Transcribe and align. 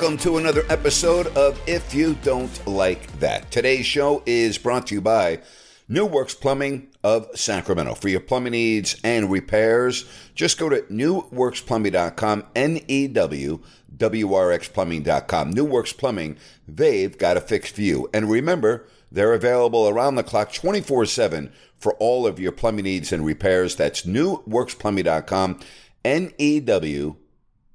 Welcome 0.00 0.16
to 0.18 0.38
another 0.38 0.62
episode 0.68 1.26
of 1.36 1.60
If 1.66 1.94
You 1.94 2.14
Don't 2.22 2.66
Like 2.66 3.18
That. 3.20 3.50
Today's 3.50 3.86
show 3.86 4.22
is 4.24 4.56
brought 4.56 4.86
to 4.86 4.94
you 4.94 5.00
by 5.00 5.40
New 5.88 6.06
Works 6.06 6.34
Plumbing 6.34 6.89
of 7.02 7.28
Sacramento. 7.34 7.94
For 7.94 8.08
your 8.08 8.20
plumbing 8.20 8.52
needs 8.52 8.96
and 9.02 9.30
repairs, 9.30 10.04
just 10.34 10.58
go 10.58 10.68
to 10.68 10.82
newworksplumbing.com, 10.82 12.44
N 12.54 12.80
E 12.88 13.06
W 13.08 13.60
W 13.96 14.34
R 14.34 14.52
X 14.52 14.68
plumbing.com. 14.68 15.50
New 15.50 15.64
Works 15.64 15.92
Plumbing, 15.92 16.36
they've 16.66 17.16
got 17.16 17.36
a 17.36 17.40
fixed 17.40 17.74
view. 17.74 18.08
And 18.12 18.30
remember, 18.30 18.86
they're 19.10 19.34
available 19.34 19.88
around 19.88 20.14
the 20.14 20.22
clock 20.22 20.52
24 20.52 21.06
7 21.06 21.52
for 21.78 21.94
all 21.94 22.26
of 22.26 22.38
your 22.38 22.52
plumbing 22.52 22.84
needs 22.84 23.12
and 23.12 23.24
repairs. 23.24 23.76
That's 23.76 24.02
newworksplumbing.com, 24.02 25.60
N 26.04 26.32
E 26.38 26.60
W 26.60 27.16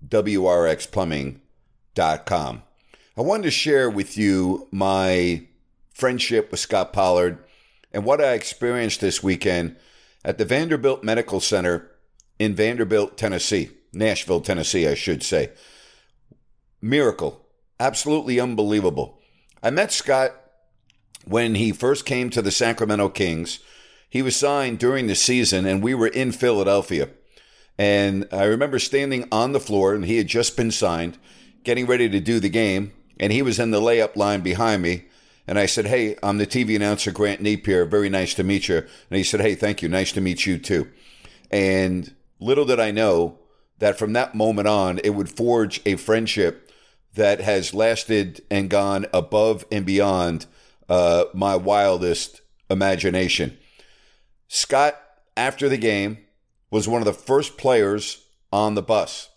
W 0.08 0.46
R 0.46 0.68
X 0.68 0.86
plumbing.com. 0.86 2.62
I 3.18 3.22
wanted 3.22 3.44
to 3.44 3.52
share 3.52 3.90
with 3.90 4.18
you 4.18 4.68
my 4.72 5.48
friendship 5.94 6.52
with 6.52 6.60
Scot 6.60 6.92
Pollard 6.92 7.45
and 7.96 8.04
what 8.04 8.20
I 8.20 8.34
experienced 8.34 9.00
this 9.00 9.24
weekend 9.24 9.78
at 10.26 10.38
the 10.38 10.44
Vanderbilt 10.44 11.02
Medical 11.02 11.40
Center 11.40 11.90
in 12.38 12.54
Vanderbilt, 12.54 13.18
Tennessee, 13.18 13.70
Nashville, 13.94 14.42
Tennessee, 14.42 14.86
I 14.86 14.96
should 14.96 15.24
say. 15.24 15.52
Miracle. 16.82 17.48
Absolutely 17.80 18.38
unbelievable. 18.38 19.22
I 19.64 19.70
met 19.70 19.94
Scot 19.94 20.34
when 21.24 21.56
he 21.56 21.72
first 21.72 22.06
came 22.06 22.30
to 22.32 22.42
the 22.42 22.52
Sacramento 22.52 23.10
Kings. 23.10 23.60
He 24.10 24.22
was 24.22 24.36
signed 24.36 24.78
during 24.78 25.08
the 25.08 25.16
season, 25.16 25.66
and 25.66 25.82
we 25.82 25.94
were 25.94 26.08
in 26.08 26.34
Philadelphia. 26.34 27.10
And 27.78 28.28
I 28.30 28.44
remember 28.44 28.78
standing 28.78 29.26
on 29.32 29.54
the 29.54 29.60
floor, 29.62 29.96
and 29.96 30.04
he 30.04 30.18
had 30.18 30.28
just 30.28 30.58
been 30.58 30.72
signed, 30.72 31.18
getting 31.64 31.88
ready 31.88 32.10
to 32.10 32.20
do 32.20 32.42
the 32.42 32.50
game, 32.50 32.92
and 33.18 33.32
he 33.32 33.42
was 33.42 33.58
in 33.58 33.72
the 33.72 33.80
layup 33.80 34.18
line 34.18 34.42
behind 34.42 34.82
me. 34.82 35.06
And 35.48 35.60
I 35.60 35.66
said, 35.66 35.88
Hey, 35.88 36.16
I'm 36.24 36.38
the 36.38 36.48
TV 36.48 36.76
announcer, 36.76 37.12
Grant 37.12 37.42
Napear. 37.42 37.90
Very 37.90 38.10
nice 38.10 38.34
to 38.36 38.44
meet 38.44 38.68
you. 38.68 38.78
And 38.78 39.18
he 39.18 39.24
said, 39.24 39.42
Hey, 39.42 39.56
thank 39.56 39.82
you. 39.82 39.90
Nice 39.90 40.12
to 40.14 40.22
meet 40.22 40.46
you 40.46 40.58
too. 40.58 40.90
And 41.52 42.14
little 42.40 42.66
did 42.66 42.80
I 42.80 42.92
know 42.92 43.40
that 43.80 43.98
from 43.98 44.14
that 44.14 44.36
moment 44.36 44.68
on, 44.68 45.00
it 45.04 45.12
would 45.12 45.30
forge 45.30 45.82
a 45.86 45.96
friendship 45.96 46.72
that 47.14 47.42
has 47.42 47.74
lasted 47.74 48.42
and 48.50 48.70
gone 48.70 49.06
above 49.14 49.66
and 49.72 49.86
beyond 49.86 50.46
uh, 50.90 51.26
my 51.34 51.56
wildest 51.56 52.42
imagination. 52.70 53.58
Scot, 54.48 55.00
after 55.38 55.68
the 55.68 55.78
game, 55.78 56.20
was 56.70 56.88
one 56.88 57.02
of 57.02 57.06
the 57.06 57.14
first 57.14 57.58
players 57.58 58.26
on 58.52 58.76
the 58.76 58.82
bus. 58.82 59.30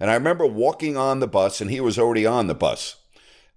And 0.00 0.10
I 0.10 0.14
remember 0.14 0.46
walking 0.46 0.96
on 0.96 1.20
the 1.20 1.26
bus, 1.26 1.60
and 1.60 1.70
he 1.70 1.80
was 1.80 1.98
already 1.98 2.26
on 2.26 2.46
the 2.46 2.54
bus. 2.54 2.96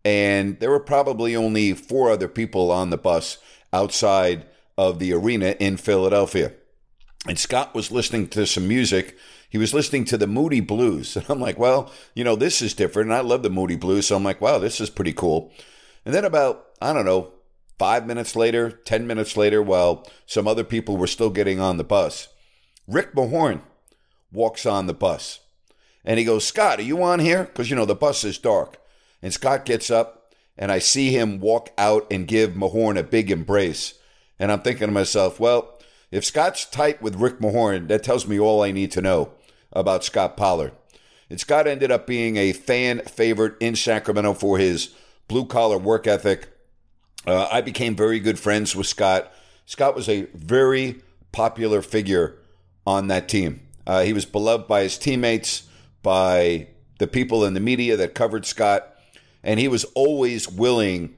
And 0.08 0.62
there 0.62 0.70
were 0.70 0.80
probably 0.80 1.36
only 1.36 1.74
four 1.74 2.10
other 2.10 2.30
people 2.30 2.72
on 2.72 2.92
the 2.92 2.98
bus 2.98 3.40
outside 3.74 4.46
of 4.78 5.00
the 5.00 5.12
arena 5.12 5.58
in 5.60 5.76
Philadelphia. 5.76 6.54
And 7.28 7.38
Scot 7.38 7.76
was 7.76 7.92
listening 7.92 8.30
to 8.30 8.48
some 8.48 8.70
music. 8.70 9.18
He 9.50 9.58
was 9.58 9.74
listening 9.74 10.06
to 10.06 10.18
the 10.18 10.26
Moody 10.26 10.62
Blues. 10.62 11.18
And 11.18 11.26
I'm 11.28 11.42
like, 11.42 11.60
well, 11.60 11.92
you 12.16 12.24
know, 12.24 12.38
this 12.38 12.62
is 12.62 12.74
different. 12.74 13.10
And 13.10 13.18
I 13.18 13.20
love 13.20 13.44
the 13.44 13.50
Moody 13.50 13.76
Blues. 13.76 14.08
So 14.08 14.16
I'm 14.16 14.24
like, 14.24 14.40
wow, 14.40 14.60
this 14.60 14.80
is 14.80 14.90
pretty 14.90 15.12
cool. 15.12 15.52
And 16.06 16.16
then 16.16 16.24
about, 16.24 16.68
I 16.82 16.94
don't 16.94 17.04
know, 17.04 17.34
five 17.78 18.08
minutes 18.08 18.34
later, 18.34 18.72
10 18.72 19.08
minutes 19.08 19.36
later, 19.36 19.62
while 19.62 20.08
some 20.26 20.48
other 20.48 20.64
people 20.64 20.96
were 20.96 21.08
still 21.08 21.32
getting 21.32 21.60
on 21.60 21.76
the 21.76 21.84
bus, 21.84 22.30
Rick 22.88 23.14
Mahorn 23.14 23.60
walks 24.32 24.66
on 24.66 24.88
the 24.88 24.94
bus. 24.94 25.42
And 26.06 26.18
he 26.18 26.24
goes, 26.24 26.48
Scot, 26.48 26.80
are 26.80 26.84
you 26.84 27.04
on 27.04 27.20
here? 27.20 27.44
Because, 27.44 27.70
you 27.70 27.76
know, 27.76 27.84
the 27.84 27.94
bus 27.94 28.24
is 28.24 28.38
dark. 28.38 28.80
And 29.22 29.34
Scot 29.34 29.66
gets 29.66 29.90
up, 29.90 30.34
and 30.58 30.72
I 30.72 30.80
see 30.80 31.12
him 31.12 31.40
walk 31.40 31.72
out 31.78 32.06
and 32.12 32.28
give 32.28 32.52
Mahorn 32.52 32.98
a 32.98 33.04
big 33.04 33.32
embrace. 33.32 33.96
And 34.40 34.52
I'm 34.52 34.62
thinking 34.62 34.88
to 34.88 34.94
myself, 34.94 35.40
well, 35.40 35.80
if 36.12 36.24
Scot's 36.24 36.66
tight 36.66 37.02
with 37.02 37.16
Rick 37.16 37.40
Mahorn, 37.40 37.88
that 37.88 38.04
tells 38.04 38.28
me 38.28 38.40
all 38.40 38.64
I 38.64 38.72
need 38.72 38.92
to 38.92 39.02
know 39.02 39.32
about 39.74 40.04
Scot 40.04 40.38
Pollard. 40.38 40.72
And 41.30 41.40
Scot 41.40 41.68
ended 41.68 41.92
up 41.92 42.08
being 42.08 42.38
a 42.38 42.54
fan 42.54 43.00
favorite 43.02 43.56
in 43.60 43.76
Sacramento 43.76 44.34
for 44.34 44.58
his 44.58 44.96
blue 45.28 45.46
collar 45.46 45.78
work 45.78 46.08
ethic. 46.08 46.48
Uh, 47.26 47.50
I 47.52 47.62
became 47.62 47.96
very 47.96 48.20
good 48.20 48.40
friends 48.40 48.76
with 48.76 48.88
Scot. 48.88 49.32
Scot 49.66 49.96
was 49.96 50.08
a 50.08 50.28
very 50.34 51.02
popular 51.34 51.82
figure 51.82 52.38
on 52.86 53.08
that 53.08 53.28
team. 53.28 53.68
Uh, 53.86 54.04
he 54.04 54.14
was 54.14 54.26
beloved 54.26 54.68
by 54.68 54.84
his 54.84 54.98
teammates, 54.98 55.68
by 56.02 56.68
the 57.00 57.08
people 57.08 57.44
in 57.44 57.54
the 57.54 57.60
media 57.60 57.98
that 57.98 58.16
covered 58.16 58.46
Scot, 58.46 58.97
and 59.44 59.60
he 59.60 59.68
was 59.68 59.84
always 59.96 60.50
willing 60.50 61.16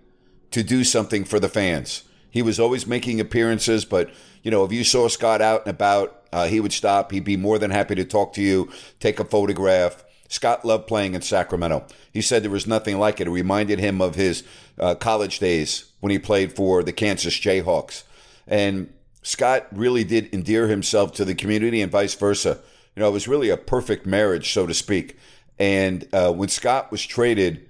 to 0.52 0.64
do 0.64 0.84
something 0.84 1.24
for 1.24 1.40
the 1.40 1.50
fans. 1.50 2.04
He 2.30 2.42
was 2.42 2.60
always 2.60 2.86
making 2.86 3.20
appearances, 3.20 3.86
but 3.86 4.10
you 4.44 4.52
know, 4.52 4.64
if 4.64 4.72
you 4.72 4.84
saw 4.84 5.08
Scot 5.08 5.42
out 5.42 5.62
and 5.62 5.70
about, 5.70 6.24
uh, 6.32 6.48
he 6.48 6.60
would 6.60 6.74
stop. 6.74 7.12
He'd 7.12 7.24
be 7.24 7.38
more 7.38 7.58
than 7.58 7.72
happy 7.72 7.96
to 7.96 8.06
talk 8.06 8.34
to 8.34 8.42
you, 8.42 8.72
take 9.00 9.20
a 9.20 9.26
photograph. 9.26 10.04
Scot 10.28 10.64
loved 10.64 10.88
playing 10.88 11.16
in 11.16 11.22
Sacramento. 11.22 11.86
He 12.14 12.22
said 12.22 12.44
there 12.44 12.52
was 12.52 12.68
nothing 12.68 13.00
like 13.00 13.20
it. 13.20 13.28
It 13.28 13.32
reminded 13.32 13.80
him 13.80 14.00
of 14.00 14.16
his 14.16 14.44
uh, 14.80 14.94
college 14.96 15.40
days 15.40 15.92
when 16.02 16.12
he 16.12 16.20
played 16.20 16.54
for 16.54 16.84
the 16.84 16.94
Kansas 16.94 17.34
Jayhawks. 17.34 18.04
And 18.48 18.94
Scot 19.24 19.68
really 19.72 20.04
did 20.04 20.34
endear 20.34 20.68
himself 20.68 21.14
to 21.14 21.26
the 21.26 21.36
community 21.36 21.82
and 21.82 21.92
vice 21.92 22.14
versa. 22.14 22.60
You 22.96 23.02
know, 23.02 23.10
it 23.10 23.14
was 23.14 23.28
really 23.28 23.50
a 23.50 23.58
perfect 23.58 24.06
marriage, 24.06 24.54
so 24.54 24.68
to 24.68 24.74
speak. 24.74 25.18
And 25.58 26.08
uh, 26.14 26.32
when 26.32 26.50
Scot 26.50 26.92
was 26.92 27.04
traded 27.06 27.68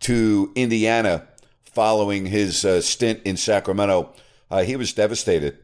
to 0.00 0.52
Indiana 0.54 1.28
following 1.62 2.26
his 2.26 2.64
uh, 2.64 2.80
stint 2.80 3.20
in 3.24 3.36
Sacramento, 3.36 4.12
uh, 4.50 4.62
he 4.62 4.76
was 4.76 4.92
devastated. 4.92 5.58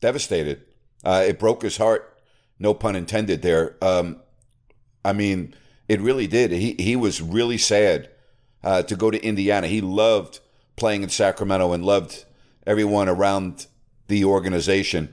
Devastated. 0.00 0.62
Uh, 1.04 1.24
it 1.26 1.38
broke 1.38 1.62
his 1.62 1.76
heart. 1.76 2.20
No 2.58 2.74
pun 2.74 2.96
intended 2.96 3.42
there. 3.42 3.76
Um, 3.82 4.20
I 5.04 5.12
mean, 5.12 5.54
it 5.88 6.00
really 6.00 6.26
did. 6.26 6.50
He 6.50 6.74
he 6.78 6.96
was 6.96 7.22
really 7.22 7.58
sad 7.58 8.10
uh, 8.64 8.82
to 8.82 8.96
go 8.96 9.10
to 9.10 9.24
Indiana. 9.24 9.68
He 9.68 9.80
loved 9.80 10.40
playing 10.74 11.02
in 11.02 11.08
Sacramento 11.08 11.72
and 11.72 11.84
loved 11.84 12.24
everyone 12.66 13.08
around 13.08 13.66
the 14.08 14.24
organization. 14.24 15.12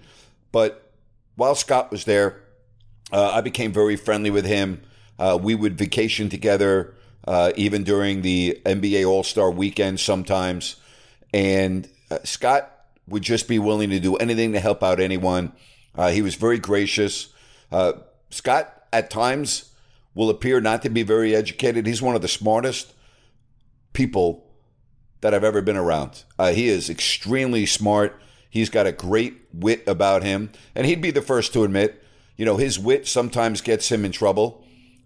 But 0.52 0.92
while 1.36 1.56
Scot 1.56 1.92
was 1.92 2.06
there, 2.06 2.42
uh, 3.12 3.32
I 3.32 3.42
became 3.42 3.72
very 3.72 3.96
friendly 3.96 4.32
with 4.32 4.46
him. 4.46 4.82
Uh, 5.20 5.38
we 5.42 5.56
would 5.56 5.78
vacation 5.78 6.30
together, 6.30 6.96
uh, 7.28 7.52
even 7.56 7.84
during 7.84 8.22
the 8.22 8.62
NBA 8.66 9.08
All 9.08 9.24
Star 9.24 9.50
weekend 9.52 10.00
sometimes. 10.00 10.78
And 11.34 11.90
uh, 12.12 12.20
Scot 12.24 12.70
would 13.08 13.24
just 13.24 13.48
be 13.48 13.60
willing 13.60 13.90
to 13.90 14.00
do 14.00 14.16
anything 14.18 14.54
to 14.54 14.60
help 14.60 14.84
out 14.84 15.00
anyone. 15.00 15.54
Uh, 15.96 16.10
he 16.10 16.22
was 16.22 16.36
very 16.36 16.60
gracious. 16.60 17.30
Uh, 17.72 17.94
Scot, 18.30 18.84
at 18.92 19.10
times, 19.10 19.72
will 20.16 20.30
appear 20.30 20.62
not 20.62 20.82
to 20.84 20.90
be 20.90 21.04
very 21.04 21.36
educated. 21.36 21.86
He's 21.86 22.02
one 22.02 22.16
of 22.16 22.22
the 22.22 22.28
smartest 22.28 22.94
people 23.94 24.46
that 25.22 25.34
I've 25.34 25.44
ever 25.44 25.62
been 25.62 25.78
around. 25.78 26.24
Uh, 26.38 26.52
he 26.52 26.68
is 26.68 26.90
extremely 26.90 27.66
smart. 27.66 28.20
He's 28.50 28.70
got 28.70 28.86
a 28.86 28.92
great 28.92 29.38
wit 29.54 29.84
about 29.88 30.24
him. 30.24 30.52
And 30.76 30.86
he'd 30.86 31.02
be 31.02 31.12
the 31.12 31.22
first 31.22 31.54
to 31.54 31.64
admit, 31.64 32.04
you 32.36 32.46
know, 32.46 32.58
his 32.58 32.78
wit 32.78 33.08
sometimes 33.08 33.62
gets 33.62 33.92
him 33.92 34.06
in 34.06 34.12
trouble 34.12 34.63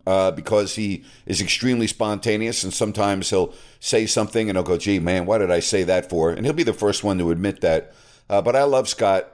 uh, 0.08 0.32
because 0.32 0.76
he 0.76 1.04
is 1.26 1.42
extremely 1.42 1.86
spontaneous. 1.86 2.64
And 2.64 2.74
sometimes 2.74 3.30
he'll 3.30 3.54
say 3.82 4.06
something 4.06 4.50
and 4.50 4.58
he'll 4.58 4.64
go, 4.64 4.78
gee, 4.78 5.00
man, 5.00 5.26
why 5.26 5.38
did 5.38 5.52
I 5.52 5.60
say 5.60 5.84
that 5.84 6.10
for? 6.10 6.32
And 6.32 6.46
he'll 6.46 6.54
be 6.54 6.64
the 6.64 6.72
first 6.72 7.04
one 7.04 7.18
to 7.18 7.30
admit 7.30 7.60
that. 7.60 7.94
Uh, 8.30 8.42
but 8.42 8.56
I 8.56 8.64
love 8.64 8.88
Scot 8.88 9.30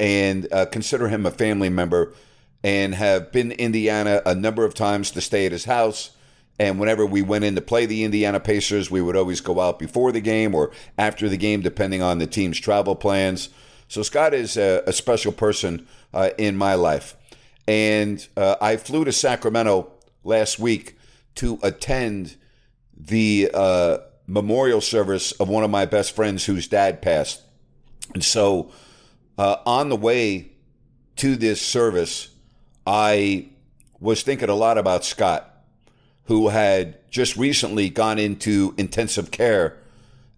and 0.00 0.52
uh, 0.52 0.66
consider 0.66 1.06
him 1.06 1.24
a 1.24 1.30
family 1.30 1.68
member 1.68 2.14
and 2.64 2.96
have 2.96 3.30
been 3.30 3.52
Indiana 3.52 4.20
a 4.26 4.34
number 4.34 4.64
of 4.64 4.74
times 4.74 5.12
to 5.12 5.20
stay 5.20 5.46
at 5.46 5.52
his 5.52 5.66
house. 5.66 6.10
And 6.58 6.80
whenever 6.80 7.06
we 7.06 7.22
went 7.22 7.44
in 7.44 7.54
to 7.54 7.60
play 7.60 7.86
the 7.86 8.02
Indiana 8.02 8.40
Pacers, 8.40 8.90
we 8.90 9.00
would 9.00 9.14
always 9.14 9.40
go 9.40 9.60
out 9.60 9.78
before 9.78 10.10
the 10.10 10.20
game 10.20 10.52
or 10.52 10.72
after 10.98 11.28
the 11.28 11.36
game, 11.36 11.60
depending 11.60 12.02
on 12.02 12.18
the 12.18 12.26
team's 12.26 12.58
travel 12.58 12.96
plans. 12.96 13.50
So 13.86 14.02
Scot 14.02 14.34
is 14.34 14.56
a, 14.56 14.82
a 14.84 14.92
special 14.92 15.30
person 15.30 15.86
uh, 16.12 16.30
in 16.36 16.56
my 16.56 16.74
life. 16.74 17.16
And 17.68 18.26
uh, 18.36 18.56
I 18.60 18.78
flew 18.78 19.04
to 19.04 19.12
Sacramento 19.12 19.92
last 20.28 20.58
week 20.58 20.96
to 21.36 21.58
attend 21.62 22.36
the 22.96 23.50
uh, 23.52 23.98
memorial 24.26 24.80
service 24.80 25.32
of 25.32 25.48
one 25.48 25.64
of 25.64 25.70
my 25.70 25.86
best 25.86 26.14
friends 26.14 26.44
whose 26.44 26.68
dad 26.68 27.02
passed. 27.02 27.42
And 28.14 28.22
so 28.22 28.70
uh, 29.36 29.56
on 29.64 29.88
the 29.88 29.96
way 29.96 30.52
to 31.16 31.36
this 31.36 31.60
service, 31.60 32.28
I 32.86 33.48
was 34.00 34.22
thinking 34.22 34.48
a 34.48 34.54
lot 34.54 34.78
about 34.78 35.04
Scot, 35.04 35.64
who 36.24 36.48
had 36.48 37.10
just 37.10 37.36
recently 37.36 37.88
gone 37.88 38.18
into 38.18 38.74
intensive 38.76 39.30
care 39.30 39.78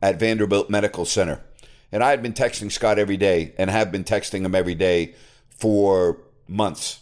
at 0.01 0.19
Vanderbilt 0.19 0.71
Medical 0.71 1.05
Center. 1.05 1.41
And 1.93 2.03
I 2.05 2.11
had 2.11 2.23
been 2.23 2.33
texting 2.33 2.71
Scot 2.71 2.99
every 2.99 3.17
day 3.17 3.53
and 3.59 3.71
have 3.71 3.91
been 3.91 4.05
texting 4.05 4.45
him 4.45 4.55
every 4.55 4.75
day 4.75 5.15
for 5.49 6.19
months. 6.47 7.01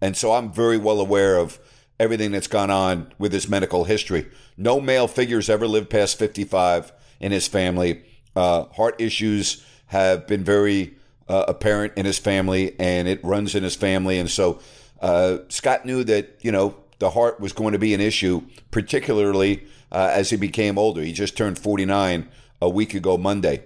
And 0.00 0.16
so 0.16 0.32
I'm 0.32 0.52
very 0.52 0.78
well 0.78 1.00
aware 1.00 1.36
of 1.36 1.58
everything 2.00 2.30
that's 2.30 2.46
gone 2.46 2.70
on 2.70 3.12
with 3.18 3.32
his 3.32 3.48
medical 3.48 3.84
history. 3.84 4.26
No 4.56 4.80
male 4.80 5.08
figures 5.08 5.50
ever 5.50 5.66
lived 5.66 5.90
past 5.90 6.18
55 6.18 6.92
in 7.20 7.32
his 7.32 7.48
family. 7.48 8.04
Uh, 8.36 8.64
heart 8.64 9.00
issues 9.00 9.64
have 9.86 10.26
been 10.26 10.44
very 10.44 10.94
uh, 11.28 11.44
apparent 11.48 11.92
in 11.96 12.06
his 12.06 12.18
family, 12.18 12.74
and 12.78 13.08
it 13.08 13.22
runs 13.24 13.54
in 13.54 13.62
his 13.62 13.74
family. 13.74 14.18
And 14.18 14.30
so 14.30 14.60
uh, 15.00 15.38
Scot 15.48 15.84
knew 15.84 16.04
that 16.04 16.38
you 16.40 16.52
know 16.52 16.76
the 16.98 17.10
heart 17.10 17.40
was 17.40 17.52
going 17.52 17.72
to 17.72 17.78
be 17.78 17.94
an 17.94 18.00
issue, 18.00 18.42
particularly 18.70 19.66
uh, 19.92 20.10
as 20.12 20.30
he 20.30 20.36
became 20.36 20.78
older. 20.78 21.02
He 21.02 21.12
just 21.12 21.36
turned 21.36 21.58
49 21.58 22.28
a 22.60 22.68
week 22.68 22.94
ago 22.94 23.16
Monday, 23.16 23.64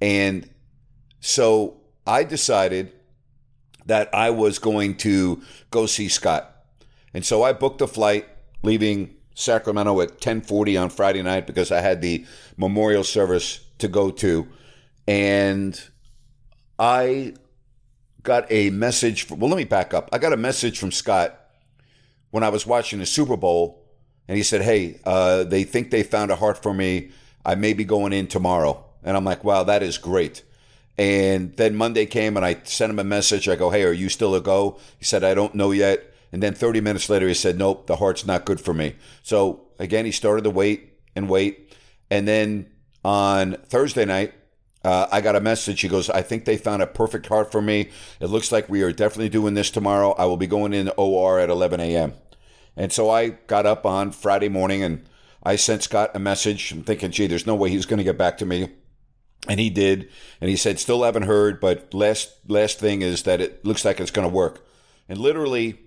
and 0.00 0.48
so 1.20 1.80
I 2.06 2.24
decided 2.24 2.92
that 3.86 4.14
I 4.14 4.30
was 4.30 4.58
going 4.58 4.96
to 4.98 5.42
go 5.70 5.86
see 5.86 6.08
Scot, 6.08 6.53
and 7.14 7.24
so 7.24 7.44
I 7.44 7.52
booked 7.52 7.80
a 7.80 7.86
flight 7.86 8.26
leaving 8.62 9.14
Sacramento 9.34 10.00
at 10.00 10.20
10:40 10.20 10.76
on 10.76 10.90
Friday 10.90 11.22
night 11.22 11.46
because 11.46 11.70
I 11.70 11.80
had 11.80 12.02
the 12.02 12.26
memorial 12.56 13.04
service 13.04 13.60
to 13.78 13.88
go 13.88 14.10
to, 14.10 14.48
and 15.06 15.80
I 16.78 17.34
got 18.22 18.50
a 18.50 18.70
message. 18.70 19.22
From, 19.22 19.40
well, 19.40 19.50
let 19.50 19.56
me 19.56 19.64
back 19.64 19.94
up. 19.94 20.08
I 20.12 20.18
got 20.18 20.32
a 20.32 20.36
message 20.36 20.78
from 20.78 20.92
Scot 20.92 21.38
when 22.30 22.42
I 22.42 22.48
was 22.48 22.66
watching 22.66 22.98
the 22.98 23.06
Super 23.06 23.36
Bowl, 23.36 23.84
and 24.28 24.36
he 24.36 24.42
said, 24.42 24.62
"Hey, 24.62 25.00
uh, 25.04 25.44
they 25.44 25.64
think 25.64 25.90
they 25.90 26.02
found 26.02 26.30
a 26.30 26.36
heart 26.36 26.62
for 26.62 26.72
me. 26.72 27.10
I 27.44 27.54
may 27.54 27.72
be 27.74 27.84
going 27.84 28.12
in 28.12 28.26
tomorrow." 28.26 28.84
And 29.02 29.16
I'm 29.16 29.24
like, 29.24 29.44
"Wow, 29.44 29.64
that 29.64 29.82
is 29.82 29.98
great." 29.98 30.42
And 30.96 31.56
then 31.56 31.74
Monday 31.74 32.06
came, 32.06 32.36
and 32.36 32.46
I 32.46 32.58
sent 32.62 32.90
him 32.90 33.00
a 33.00 33.04
message. 33.04 33.48
I 33.48 33.56
go, 33.56 33.70
"Hey, 33.70 33.82
are 33.82 33.92
you 33.92 34.08
still 34.08 34.34
a 34.34 34.40
go?" 34.40 34.78
He 34.98 35.04
said, 35.04 35.24
"I 35.24 35.34
don't 35.34 35.54
know 35.56 35.72
yet." 35.72 36.13
And 36.34 36.42
then 36.42 36.52
30 36.52 36.80
minutes 36.80 37.08
later, 37.08 37.28
he 37.28 37.34
said, 37.34 37.56
"Nope, 37.56 37.86
the 37.86 37.94
heart's 37.94 38.26
not 38.26 38.44
good 38.44 38.60
for 38.60 38.74
me." 38.74 38.96
So 39.22 39.68
again, 39.78 40.04
he 40.04 40.10
started 40.10 40.42
to 40.42 40.50
wait 40.50 40.94
and 41.14 41.30
wait, 41.30 41.72
and 42.10 42.26
then 42.26 42.66
on 43.04 43.52
Thursday 43.68 44.04
night, 44.04 44.34
uh, 44.82 45.06
I 45.12 45.20
got 45.20 45.36
a 45.36 45.40
message. 45.40 45.80
He 45.80 45.88
goes, 45.88 46.10
I 46.10 46.22
think 46.22 46.44
they 46.44 46.56
found 46.56 46.82
a 46.82 46.88
perfect 46.88 47.26
heart 47.26 47.52
for 47.52 47.62
me. 47.62 47.90
It 48.18 48.26
looks 48.26 48.50
like 48.50 48.68
we 48.68 48.82
are 48.82 48.90
definitely 48.90 49.28
doing 49.28 49.54
this 49.54 49.70
tomorrow. 49.70 50.10
I 50.18 50.24
will 50.24 50.36
be 50.36 50.48
going 50.48 50.72
in 50.72 50.90
OR 50.96 51.38
at 51.38 51.50
11 51.50 51.78
a.m. 51.78 52.14
And 52.76 52.92
so 52.92 53.10
I 53.10 53.28
got 53.28 53.64
up 53.64 53.86
on 53.86 54.10
Friday 54.10 54.48
morning 54.48 54.82
and 54.82 55.08
I 55.42 55.54
sent 55.54 55.84
Scot 55.84 56.10
a 56.14 56.18
message. 56.18 56.72
I'm 56.72 56.82
thinking, 56.82 57.12
gee, 57.12 57.28
there's 57.28 57.46
no 57.46 57.54
way 57.54 57.70
he's 57.70 57.86
going 57.86 57.98
to 57.98 58.04
get 58.04 58.18
back 58.18 58.38
to 58.38 58.46
me. 58.46 58.70
And 59.48 59.60
he 59.60 59.70
did. 59.70 60.10
And 60.40 60.50
he 60.50 60.56
said, 60.56 60.80
still 60.80 61.04
haven't 61.04 61.22
heard, 61.22 61.60
but 61.60 61.94
last, 61.94 62.34
last 62.48 62.80
thing 62.80 63.02
is 63.02 63.22
that 63.22 63.40
it 63.40 63.64
looks 63.64 63.84
like 63.84 64.00
it's 64.00 64.10
going 64.10 64.28
to 64.28 64.34
work. 64.34 64.66
And 65.08 65.18
literally 65.18 65.78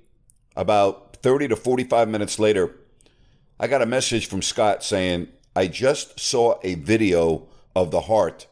about 0.57 1.15
30 1.18 1.50
to 1.50 1.56
45 1.56 2.09
minutes 2.09 2.39
later, 2.39 2.75
I 3.59 3.68
got 3.68 3.81
a 3.81 3.86
message 3.86 4.27
from 4.27 4.42
Scot 4.42 4.83
saying, 4.83 5.30
I 5.56 5.68
just 5.68 6.19
saw 6.19 6.59
a 6.63 6.75
video 6.75 7.48
of 7.75 7.92
the 7.92 8.01
heart 8.01 8.48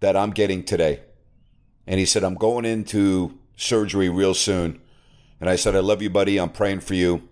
that 0.00 0.16
I'm 0.16 0.30
getting 0.30 0.64
today. 0.64 1.00
And 1.86 2.00
he 2.00 2.06
said, 2.06 2.24
I'm 2.24 2.34
going 2.34 2.64
into 2.64 3.38
surgery 3.56 4.08
real 4.08 4.34
soon. 4.34 4.80
And 5.40 5.48
I 5.48 5.56
said, 5.56 5.76
I 5.76 5.80
love 5.80 6.02
you, 6.02 6.10
buddy. 6.10 6.38
I'm 6.38 6.50
praying 6.50 6.80
for 6.80 6.94
you. 6.94 7.28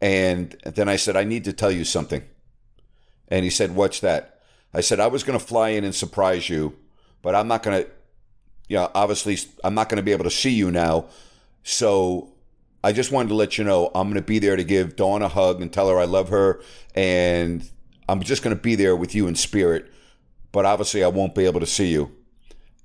And 0.00 0.56
then 0.64 0.88
I 0.88 0.96
said, 0.96 1.16
I 1.16 1.24
need 1.24 1.44
to 1.44 1.52
tell 1.52 1.70
you 1.70 1.84
something. 1.84 2.22
And 3.28 3.44
he 3.44 3.50
said, 3.50 3.74
What's 3.74 4.00
that? 4.00 4.40
I 4.72 4.80
said, 4.80 5.00
I 5.00 5.06
was 5.08 5.24
going 5.24 5.38
to 5.38 5.44
fly 5.44 5.70
in 5.70 5.82
and 5.84 5.94
surprise 5.94 6.48
you, 6.48 6.76
but 7.22 7.34
I'm 7.34 7.48
not 7.48 7.62
going 7.62 7.82
to, 7.82 7.90
you 8.68 8.76
know, 8.76 8.90
obviously, 8.94 9.38
I'm 9.64 9.74
not 9.74 9.88
going 9.88 9.96
to 9.96 10.02
be 10.02 10.12
able 10.12 10.24
to 10.24 10.30
see 10.30 10.50
you 10.50 10.70
now. 10.70 11.06
So 11.62 12.32
I 12.82 12.92
just 12.92 13.10
wanted 13.10 13.30
to 13.30 13.34
let 13.34 13.58
you 13.58 13.64
know 13.64 13.90
I'm 13.94 14.08
going 14.08 14.14
to 14.14 14.22
be 14.22 14.38
there 14.38 14.56
to 14.56 14.64
give 14.64 14.96
Dawn 14.96 15.22
a 15.22 15.28
hug 15.28 15.60
and 15.60 15.72
tell 15.72 15.88
her 15.88 15.98
I 15.98 16.04
love 16.04 16.28
her. 16.28 16.62
And 16.94 17.68
I'm 18.08 18.22
just 18.22 18.42
going 18.42 18.54
to 18.56 18.62
be 18.62 18.74
there 18.74 18.94
with 18.96 19.14
you 19.14 19.26
in 19.26 19.34
spirit 19.34 19.92
but 20.52 20.64
obviously 20.64 21.04
I 21.04 21.08
won't 21.08 21.34
be 21.34 21.44
able 21.44 21.60
to 21.60 21.66
see 21.66 21.88
you. 21.88 22.10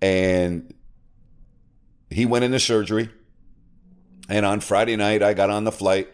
And 0.02 0.74
he 2.10 2.26
went 2.26 2.46
into 2.46 2.60
surgery. 2.60 3.10
And 4.30 4.46
on 4.46 4.60
Friday 4.60 4.96
night, 4.96 5.22
I 5.22 5.34
got 5.34 5.50
on 5.50 5.64
the 5.64 5.72
flight 5.72 6.10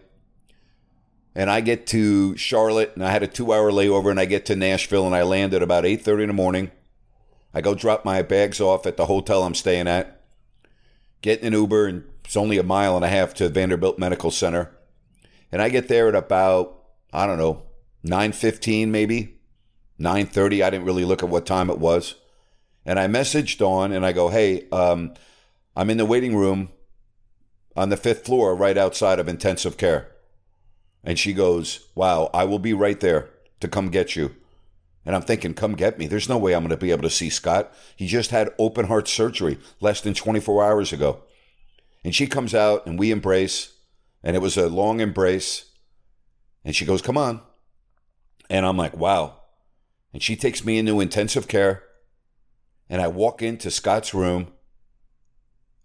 and 1.35 1.49
I 1.49 1.61
get 1.61 1.85
to 1.87 2.35
Charlotte 2.37 2.93
and 2.95 3.05
I 3.05 3.11
had 3.11 3.23
a 3.23 3.27
two 3.27 3.53
hour 3.53 3.71
layover 3.71 4.09
and 4.09 4.19
I 4.19 4.25
get 4.25 4.45
to 4.47 4.55
Nashville 4.55 5.05
and 5.05 5.15
I 5.15 5.23
land 5.23 5.53
at 5.53 5.61
about 5.61 5.83
8.30 5.83 6.21
in 6.21 6.27
the 6.27 6.33
morning. 6.33 6.71
I 7.53 7.61
go 7.61 7.75
drop 7.75 8.05
my 8.05 8.21
bags 8.21 8.59
off 8.59 8.85
at 8.85 8.97
the 8.97 9.05
hotel 9.05 9.43
I'm 9.43 9.55
staying 9.55 9.87
at, 9.87 10.18
get 11.21 11.41
in 11.41 11.47
an 11.47 11.59
Uber 11.59 11.87
and 11.87 12.03
it's 12.23 12.37
only 12.37 12.57
a 12.57 12.63
mile 12.63 12.95
and 12.95 13.05
a 13.05 13.09
half 13.09 13.33
to 13.35 13.49
Vanderbilt 13.49 13.97
Medical 13.97 14.31
Center. 14.31 14.71
And 15.51 15.61
I 15.61 15.69
get 15.69 15.87
there 15.87 16.07
at 16.07 16.15
about, 16.15 16.83
I 17.11 17.25
don't 17.25 17.39
know, 17.39 17.63
9.15 18.05 18.89
maybe. 18.89 19.39
9.30 19.99 20.63
i 20.63 20.69
didn't 20.69 20.85
really 20.85 21.03
look 21.05 21.21
at 21.21 21.29
what 21.29 21.45
time 21.45 21.69
it 21.69 21.77
was 21.77 22.15
and 22.85 22.99
i 22.99 23.07
messaged 23.07 23.57
dawn 23.57 23.91
and 23.91 24.05
i 24.05 24.11
go 24.11 24.29
hey 24.29 24.67
um, 24.71 25.13
i'm 25.75 25.89
in 25.89 25.97
the 25.97 26.05
waiting 26.05 26.35
room 26.35 26.69
on 27.75 27.89
the 27.89 27.97
fifth 27.97 28.25
floor 28.25 28.55
right 28.55 28.77
outside 28.77 29.19
of 29.19 29.27
intensive 29.27 29.77
care 29.77 30.09
and 31.03 31.19
she 31.19 31.33
goes 31.33 31.87
wow 31.95 32.29
i 32.33 32.43
will 32.43 32.59
be 32.59 32.73
right 32.73 33.01
there 33.01 33.29
to 33.59 33.67
come 33.67 33.89
get 33.89 34.15
you 34.15 34.35
and 35.09 35.15
i'm 35.15 35.23
thinking 35.23 35.55
come 35.55 35.73
get 35.73 35.97
me 35.97 36.05
there's 36.05 36.29
no 36.29 36.37
way 36.37 36.53
i'm 36.53 36.61
going 36.61 36.69
to 36.69 36.77
be 36.77 36.91
able 36.91 37.01
to 37.01 37.09
see 37.09 37.31
scot 37.31 37.73
he 37.95 38.05
just 38.05 38.29
had 38.29 38.53
open 38.59 38.85
heart 38.85 39.07
surgery 39.07 39.57
less 39.81 40.01
than 40.01 40.13
24 40.13 40.63
hours 40.63 40.93
ago 40.93 41.23
and 42.03 42.13
she 42.13 42.27
comes 42.27 42.53
out 42.53 42.85
and 42.85 42.99
we 42.99 43.09
embrace 43.09 43.73
and 44.21 44.35
it 44.35 44.39
was 44.39 44.55
a 44.55 44.69
long 44.69 44.99
embrace 44.99 45.65
and 46.63 46.75
she 46.75 46.85
goes 46.85 47.01
come 47.01 47.17
on 47.17 47.41
and 48.51 48.67
i'm 48.67 48.77
like 48.77 48.95
wow 48.95 49.39
and 50.13 50.23
she 50.23 50.35
takes 50.35 50.65
me 50.65 50.77
into 50.77 50.99
intensive 50.99 51.47
care. 51.47 51.83
And 52.89 53.01
I 53.01 53.07
walk 53.07 53.41
into 53.41 53.69
Scot's 53.69 54.13
room, 54.13 54.47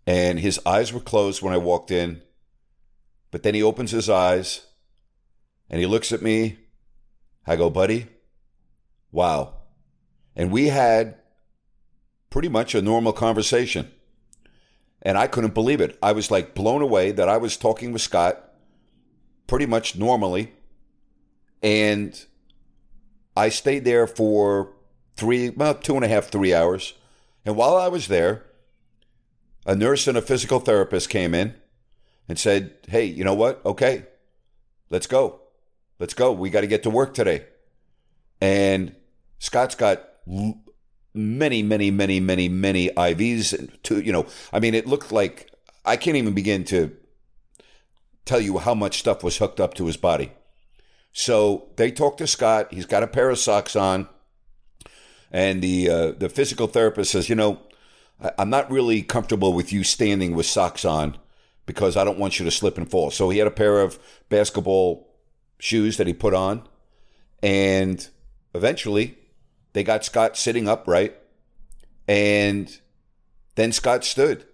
and 0.06 0.40
his 0.40 0.58
eyes 0.64 0.92
were 0.92 1.00
closed 1.00 1.42
when 1.42 1.52
I 1.52 1.58
walked 1.58 1.90
in. 1.90 2.22
But 3.30 3.42
then 3.42 3.54
he 3.54 3.62
opens 3.62 3.90
his 3.90 4.08
eyes 4.08 4.66
and 5.68 5.80
he 5.80 5.86
looks 5.86 6.12
at 6.12 6.22
me. 6.22 6.58
I 7.46 7.56
go, 7.56 7.68
buddy, 7.68 8.06
wow. 9.14 9.54
And 10.34 10.50
we 10.50 10.68
had 10.68 11.14
pretty 12.30 12.48
much 12.48 12.74
a 12.74 12.82
normal 12.82 13.12
conversation. 13.12 13.90
And 15.00 15.16
I 15.16 15.28
couldn't 15.28 15.54
believe 15.54 15.80
it. 15.80 15.96
I 16.02 16.12
was 16.12 16.30
like 16.30 16.54
blown 16.54 16.82
away 16.82 17.12
that 17.12 17.28
I 17.28 17.36
was 17.36 17.56
talking 17.56 17.92
with 17.92 18.02
Scot 18.02 18.52
pretty 19.46 19.66
much 19.66 19.96
normally. 19.96 20.52
And 21.62 22.24
I 23.36 23.50
stayed 23.50 23.84
there 23.84 24.06
for 24.06 24.72
three, 25.16 25.46
about 25.46 25.84
two 25.84 25.94
and 25.94 26.04
a 26.04 26.08
half, 26.08 26.26
three 26.26 26.52
hours. 26.52 26.94
And 27.44 27.56
while 27.56 27.76
I 27.76 27.88
was 27.88 28.08
there, 28.08 28.44
a 29.64 29.76
nurse 29.76 30.08
and 30.08 30.18
a 30.18 30.22
physical 30.22 30.58
therapist 30.58 31.08
came 31.08 31.34
in 31.34 31.54
and 32.28 32.38
said, 32.38 32.74
Hey, 32.88 33.04
you 33.04 33.22
know 33.22 33.34
what? 33.34 33.64
Okay, 33.64 34.06
let's 34.90 35.06
go. 35.06 35.40
Let's 36.00 36.14
go. 36.14 36.32
We 36.32 36.50
got 36.50 36.62
to 36.62 36.66
get 36.66 36.82
to 36.82 36.90
work 36.90 37.14
today. 37.14 37.46
And 38.40 38.96
Scot's 39.44 39.74
got 39.74 40.02
many, 41.12 41.62
many, 41.62 41.90
many, 41.90 42.18
many, 42.18 42.48
many 42.48 42.88
IVs. 42.88 43.82
To 43.82 44.00
you 44.00 44.10
know, 44.10 44.24
I 44.54 44.58
mean, 44.58 44.72
it 44.72 44.86
looked 44.86 45.12
like 45.12 45.50
I 45.84 45.98
can't 45.98 46.16
even 46.16 46.32
begin 46.32 46.64
to 46.64 46.96
tell 48.24 48.40
you 48.40 48.56
how 48.56 48.74
much 48.74 49.00
stuff 49.00 49.22
was 49.22 49.36
hooked 49.36 49.60
up 49.60 49.74
to 49.74 49.84
his 49.84 49.98
body. 49.98 50.32
So 51.12 51.68
they 51.76 51.90
talked 51.90 52.18
to 52.18 52.26
Scot. 52.26 52.72
He's 52.72 52.86
got 52.86 53.02
a 53.02 53.06
pair 53.06 53.28
of 53.28 53.38
socks 53.38 53.76
on, 53.76 54.08
and 55.30 55.60
the 55.60 55.90
uh, 55.90 56.12
the 56.12 56.30
physical 56.30 56.66
therapist 56.66 57.12
says, 57.12 57.28
you 57.28 57.34
know, 57.34 57.60
I'm 58.38 58.48
not 58.48 58.70
really 58.70 59.02
comfortable 59.02 59.52
with 59.52 59.74
you 59.74 59.84
standing 59.84 60.34
with 60.34 60.46
socks 60.46 60.86
on 60.86 61.18
because 61.66 61.98
I 61.98 62.04
don't 62.04 62.18
want 62.18 62.38
you 62.38 62.46
to 62.46 62.50
slip 62.50 62.78
and 62.78 62.90
fall. 62.90 63.10
So 63.10 63.28
he 63.28 63.40
had 63.40 63.46
a 63.46 63.50
pair 63.50 63.82
of 63.82 63.98
basketball 64.30 65.06
shoes 65.58 65.98
that 65.98 66.06
he 66.06 66.14
put 66.14 66.32
on, 66.32 66.66
and 67.42 68.08
eventually 68.54 69.18
they 69.74 69.84
got 69.84 70.04
Scot 70.04 70.36
sitting 70.38 70.66
upright, 70.66 71.16
and 72.08 72.80
then 73.56 73.72
Scot 73.72 74.04
stood, 74.04 74.46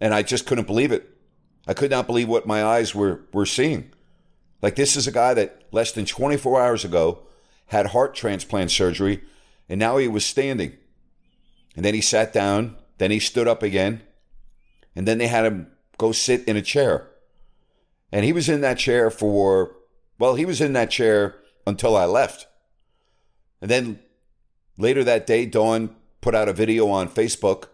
and 0.00 0.14
I 0.14 0.22
just 0.22 0.46
couldn't 0.46 0.66
believe 0.66 0.92
it. 0.92 1.10
I 1.66 1.74
could 1.74 1.90
not 1.90 2.06
believe 2.06 2.28
what 2.28 2.46
my 2.46 2.64
eyes 2.64 2.94
were 2.94 3.26
were 3.32 3.44
seeing. 3.44 3.92
Like 4.62 4.76
this 4.76 4.96
is 4.96 5.06
a 5.06 5.12
guy 5.12 5.34
that 5.34 5.64
less 5.70 5.92
than 5.92 6.06
24 6.06 6.60
hours 6.60 6.84
ago 6.84 7.26
had 7.66 7.88
heart 7.88 8.14
transplant 8.14 8.70
surgery, 8.70 9.22
and 9.68 9.78
now 9.78 9.98
he 9.98 10.08
was 10.08 10.24
standing. 10.24 10.78
And 11.76 11.84
then 11.84 11.94
he 11.94 12.00
sat 12.00 12.32
down, 12.32 12.76
then 12.96 13.10
he 13.10 13.20
stood 13.20 13.46
up 13.46 13.62
again, 13.62 14.02
and 14.96 15.06
then 15.06 15.18
they 15.18 15.28
had 15.28 15.44
him 15.44 15.70
go 15.98 16.12
sit 16.12 16.44
in 16.48 16.56
a 16.56 16.62
chair. 16.62 17.10
And 18.10 18.24
he 18.24 18.32
was 18.32 18.48
in 18.48 18.62
that 18.62 18.78
chair 18.78 19.10
for, 19.10 19.76
well, 20.18 20.34
he 20.34 20.44
was 20.44 20.60
in 20.60 20.72
that 20.72 20.90
chair 20.90 21.36
until 21.66 21.96
I 21.96 22.06
left. 22.06 22.46
And 23.60 23.70
then 23.70 24.00
later 24.78 25.04
that 25.04 25.26
day, 25.26 25.44
Dawn 25.44 25.94
put 26.22 26.34
out 26.34 26.48
a 26.48 26.54
video 26.54 26.88
on 26.88 27.08
Facebook 27.08 27.68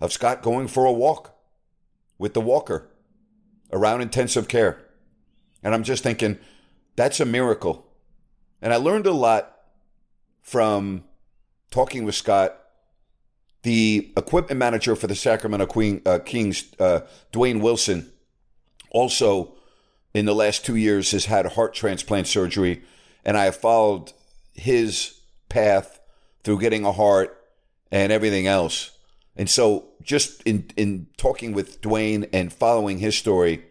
of 0.00 0.12
Scot 0.12 0.42
going 0.42 0.68
for 0.68 0.86
a 0.86 0.92
walk 0.92 1.36
with 2.18 2.32
the 2.32 2.40
walker 2.40 2.88
around 3.72 4.00
intensive 4.00 4.48
care. 4.48 4.82
And 5.62 5.74
I'm 5.74 5.82
just 5.82 6.02
thinking, 6.02 6.38
that's 6.96 7.20
a 7.20 7.26
miracle. 7.26 7.86
And 8.62 8.72
I 8.72 8.76
learned 8.76 9.06
a 9.06 9.12
lot 9.12 9.56
from 10.40 11.04
talking 11.70 12.04
with 12.04 12.14
Scot. 12.14 12.60
The 13.62 14.12
equipment 14.16 14.58
manager 14.58 14.94
for 14.94 15.06
the 15.06 15.14
Sacramento 15.14 15.66
Queen, 15.66 16.02
uh, 16.04 16.18
Kings, 16.18 16.66
uh, 16.78 17.00
Dwayne 17.32 17.62
Wilson, 17.62 18.12
also 18.90 19.54
in 20.12 20.26
the 20.26 20.34
last 20.34 20.66
two 20.66 20.76
years 20.76 21.10
has 21.12 21.24
had 21.24 21.46
heart 21.46 21.74
transplant 21.74 22.26
surgery. 22.26 22.82
And 23.24 23.38
I 23.38 23.44
have 23.44 23.56
followed 23.56 24.12
his 24.52 25.20
path 25.48 25.98
through 26.44 26.60
getting 26.60 26.84
a 26.84 26.92
heart 26.92 27.36
and 27.90 28.12
everything 28.12 28.46
else. 28.46 28.92
And 29.36 29.50
so, 29.50 29.88
just 30.02 30.42
in, 30.42 30.70
in 30.76 31.08
talking 31.16 31.52
with 31.52 31.80
Dwayne 31.80 32.28
and 32.32 32.52
following 32.52 32.98
his 32.98 33.16
story, 33.16 33.64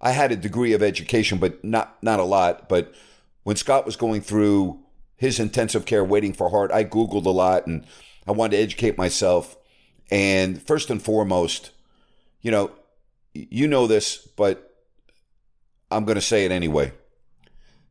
I 0.00 0.12
had 0.12 0.30
a 0.30 0.36
degree 0.36 0.74
of 0.74 0.82
education, 0.82 1.38
but 1.38 1.64
not 1.64 2.00
not 2.02 2.20
a 2.20 2.24
lot. 2.24 2.68
But 2.68 2.92
when 3.42 3.56
Scot 3.56 3.86
was 3.86 3.96
going 3.96 4.20
through 4.20 4.80
his 5.16 5.40
intensive 5.40 5.86
care, 5.86 6.04
waiting 6.04 6.32
for 6.32 6.50
heart, 6.50 6.70
I 6.70 6.84
googled 6.84 7.26
a 7.26 7.30
lot 7.30 7.66
and 7.66 7.84
I 8.26 8.32
wanted 8.32 8.56
to 8.56 8.62
educate 8.62 8.98
myself. 8.98 9.56
And 10.10 10.62
first 10.62 10.90
and 10.90 11.02
foremost, 11.02 11.70
you 12.42 12.50
know, 12.50 12.70
you 13.32 13.66
know 13.66 13.86
this, 13.86 14.18
but 14.36 14.76
I'm 15.90 16.04
going 16.04 16.16
to 16.16 16.20
say 16.20 16.44
it 16.44 16.52
anyway. 16.52 16.92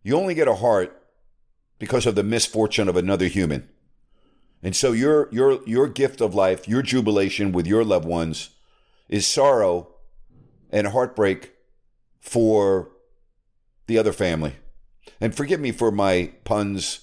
You 0.03 0.15
only 0.17 0.35
get 0.35 0.47
a 0.47 0.55
heart 0.55 1.01
because 1.79 2.05
of 2.05 2.15
the 2.15 2.23
misfortune 2.23 2.87
of 2.87 2.95
another 2.95 3.27
human. 3.27 3.67
And 4.65 4.75
so 4.75 4.93
your 4.93 5.29
your 5.31 5.59
your 5.67 5.87
gift 5.87 6.21
of 6.21 6.33
life, 6.33 6.67
your 6.67 6.81
jubilation 6.81 7.51
with 7.51 7.67
your 7.67 7.83
loved 7.83 8.07
ones 8.07 8.49
is 9.07 9.27
sorrow 9.27 9.89
and 10.71 10.87
heartbreak 10.87 11.53
for 12.19 12.89
the 13.85 13.99
other 13.99 14.11
family. 14.11 14.55
And 15.21 15.35
forgive 15.35 15.59
me 15.59 15.71
for 15.71 15.91
my 15.91 16.31
puns, 16.45 17.01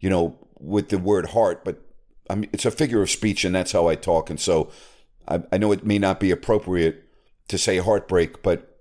you 0.00 0.08
know, 0.08 0.38
with 0.58 0.88
the 0.88 0.96
word 0.96 1.26
heart, 1.26 1.62
but 1.62 1.82
I 2.30 2.36
mean, 2.36 2.48
it's 2.54 2.64
a 2.64 2.70
figure 2.70 3.02
of 3.02 3.10
speech 3.10 3.44
and 3.44 3.54
that's 3.54 3.72
how 3.72 3.86
I 3.86 3.94
talk. 3.94 4.30
And 4.30 4.40
so 4.40 4.70
I, 5.28 5.42
I 5.52 5.58
know 5.58 5.72
it 5.72 5.84
may 5.84 5.98
not 5.98 6.18
be 6.18 6.30
appropriate 6.30 7.04
to 7.48 7.58
say 7.58 7.76
heartbreak, 7.76 8.42
but 8.42 8.78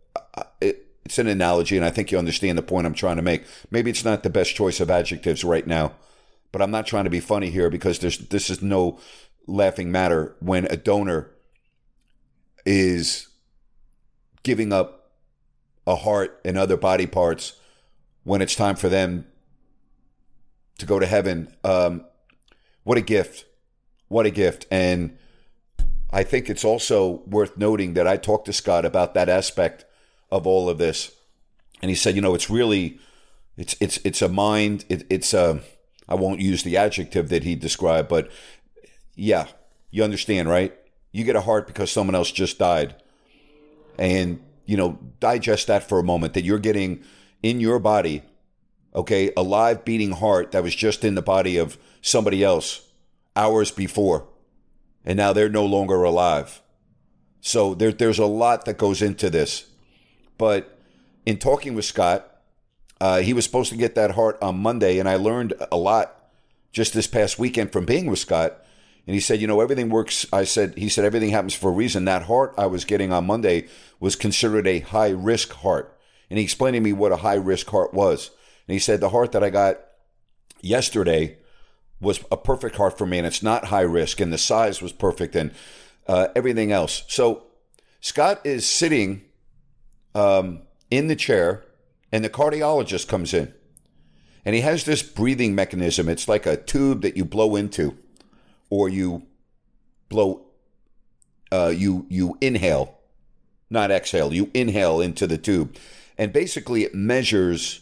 it, 0.61 0.87
it's 1.03 1.19
an 1.19 1.27
analogy, 1.27 1.75
and 1.75 1.85
I 1.85 1.89
think 1.89 2.13
you 2.13 2.17
understand 2.17 2.57
the 2.57 2.63
point 2.63 2.87
I'm 2.87 2.93
trying 2.93 3.17
to 3.17 3.21
make. 3.21 3.43
Maybe 3.69 3.89
it's 3.89 4.05
not 4.05 4.23
the 4.23 4.29
best 4.29 4.55
choice 4.55 4.79
of 4.79 4.89
adjectives 4.89 5.43
right 5.43 5.67
now, 5.67 5.91
but 6.51 6.61
I'm 6.61 6.71
not 6.71 6.87
trying 6.87 7.03
to 7.03 7.09
be 7.09 7.19
funny 7.19 7.49
here 7.49 7.69
because 7.69 7.99
there's 7.99 8.17
this 8.17 8.49
is 8.49 8.61
no 8.61 8.99
laughing 9.47 9.91
matter 9.91 10.35
when 10.39 10.65
a 10.65 10.77
donor 10.77 11.31
is 12.65 13.27
giving 14.43 14.73
up 14.73 15.11
a 15.85 15.95
heart 15.95 16.39
and 16.43 16.57
other 16.57 16.77
body 16.77 17.07
parts 17.07 17.53
when 18.23 18.41
it's 18.41 18.55
time 18.55 18.75
for 18.75 18.89
them 18.89 19.25
to 20.77 20.85
go 20.85 20.99
to 20.99 21.05
heaven. 21.05 21.55
Um, 21.63 22.05
what 22.83 22.97
a 22.97 23.01
gift. 23.01 23.45
What 24.09 24.25
a 24.25 24.29
gift. 24.29 24.65
And 24.69 25.17
I 26.11 26.23
think 26.23 26.49
it's 26.49 26.65
also 26.65 27.23
worth 27.25 27.57
noting 27.57 27.93
that 27.93 28.07
I 28.07 28.17
talked 28.17 28.45
to 28.45 28.53
Scot 28.53 28.85
about 28.85 29.13
that 29.13 29.29
aspect 29.29 29.85
of 30.29 30.45
all 30.45 30.69
of 30.69 30.77
this. 30.77 31.11
And 31.81 31.89
he 31.89 31.95
said, 31.95 32.15
you 32.15 32.21
know, 32.21 32.35
it's 32.35 32.49
really, 32.49 32.99
it's, 33.55 33.75
it's, 33.79 33.97
it's 34.03 34.21
a 34.21 34.29
mind, 34.29 34.85
it, 34.89 35.05
it's 35.09 35.33
a, 35.33 35.61
I 36.07 36.15
won't 36.15 36.39
use 36.39 36.63
the 36.63 36.77
adjective 36.77 37.29
that 37.29 37.43
he 37.43 37.55
described, 37.55 38.09
but 38.09 38.31
yeah, 39.15 39.47
you 39.91 40.03
understand, 40.03 40.49
right? 40.49 40.73
You 41.11 41.23
get 41.23 41.35
a 41.35 41.41
heart 41.41 41.67
because 41.67 41.91
someone 41.91 42.15
else 42.15 42.31
just 42.31 42.59
died. 42.59 42.95
And 43.97 44.41
you 44.65 44.77
know, 44.77 44.99
digest 45.19 45.67
that 45.67 45.87
for 45.87 45.97
a 45.97 46.03
moment 46.03 46.33
that 46.33 46.43
you're 46.43 46.59
getting 46.59 47.03
in 47.41 47.59
your 47.59 47.79
body, 47.79 48.21
okay, 48.93 49.31
a 49.35 49.41
live 49.41 49.85
beating 49.85 50.11
heart 50.11 50.51
that 50.51 50.63
was 50.63 50.75
just 50.75 51.03
in 51.03 51.15
the 51.15 51.21
body 51.21 51.57
of 51.57 51.77
somebody 52.01 52.43
else 52.43 52.87
hours 53.35 53.71
before. 53.71 54.27
And 55.05 55.17
now 55.17 55.31
they're 55.31 55.49
no 55.49 55.65
longer 55.65 56.03
alive. 56.03 56.61
So 57.39 57.73
there, 57.73 57.93
there's 57.93 58.19
a 58.19 58.25
lot 58.25 58.65
that 58.65 58.77
goes 58.77 59.01
into 59.01 59.29
this. 59.29 59.67
But 60.37 60.77
in 61.25 61.37
talking 61.37 61.75
with 61.75 61.85
Scot, 61.85 62.36
uh, 62.99 63.19
he 63.19 63.33
was 63.33 63.45
supposed 63.45 63.71
to 63.71 63.77
get 63.77 63.95
that 63.95 64.11
heart 64.11 64.37
on 64.41 64.59
Monday, 64.59 64.99
and 64.99 65.07
I 65.07 65.15
learned 65.15 65.53
a 65.71 65.77
lot 65.77 66.29
just 66.71 66.93
this 66.93 67.07
past 67.07 67.39
weekend 67.39 67.71
from 67.71 67.85
being 67.85 68.05
with 68.07 68.19
Scot 68.19 68.63
and 69.07 69.13
he 69.13 69.21
said, 69.21 69.39
you 69.39 69.47
know, 69.47 69.61
everything 69.61 69.89
works. 69.89 70.25
I 70.33 70.43
said, 70.43 70.77
he 70.77 70.89
said, 70.89 71.05
everything 71.05 71.29
happens 71.29 71.53
for 71.53 71.69
a 71.69 71.73
reason. 71.73 72.03
That 72.03 72.23
heart 72.23 72.53
I 72.57 72.65
was 72.65 72.83
getting 72.83 73.13
on 73.13 73.25
Monday 73.25 73.67
was 74.01 74.17
considered 74.17 74.67
a 74.67 74.79
high 74.79 75.09
risk 75.09 75.53
heart. 75.53 75.97
And 76.29 76.37
he 76.37 76.43
explained 76.43 76.75
to 76.75 76.81
me 76.81 76.91
what 76.91 77.13
a 77.13 77.17
high 77.17 77.35
risk 77.35 77.69
heart 77.69 77.93
was. 77.93 78.31
And 78.67 78.73
he 78.73 78.79
said, 78.79 78.99
the 78.99 79.09
heart 79.09 79.31
that 79.31 79.45
I 79.45 79.49
got 79.49 79.79
yesterday 80.59 81.37
was 82.01 82.19
a 82.29 82.35
perfect 82.35 82.75
heart 82.75 82.97
for 82.97 83.05
me. 83.05 83.17
And 83.17 83.25
it's 83.25 83.41
not 83.41 83.65
high 83.65 83.79
risk. 83.79 84.19
And 84.19 84.33
the 84.33 84.37
size 84.37 84.81
was 84.81 84.91
perfect 84.91 85.37
and 85.37 85.51
uh, 86.05 86.27
everything 86.35 86.73
else. 86.73 87.03
So 87.07 87.45
Scot 88.01 88.45
is 88.45 88.65
sitting 88.65 89.23
um, 90.15 90.63
in 90.91 91.07
the 91.07 91.15
chair 91.15 91.63
and 92.11 92.23
the 92.23 92.29
cardiologist 92.29 93.07
comes 93.07 93.33
in. 93.33 93.53
And 94.45 94.55
he 94.55 94.61
has 94.61 94.85
this 94.85 95.03
breathing 95.03 95.55
mechanism. 95.55 96.07
It's 96.07 96.27
like 96.27 96.45
a 96.45 96.55
tube 96.55 97.01
that 97.01 97.17
you 97.17 97.25
blow 97.25 97.55
into 97.55 97.97
or 98.69 98.89
you 98.89 99.23
blow 100.09 100.45
uh, 101.51 101.73
you 101.75 102.05
you 102.09 102.37
inhale 102.41 102.99
not 103.69 103.91
exhale 103.91 104.33
you 104.33 104.49
inhale 104.53 105.01
into 105.01 105.27
the 105.27 105.37
tube 105.37 105.75
and 106.17 106.31
basically 106.31 106.83
it 106.83 106.95
measures 106.95 107.81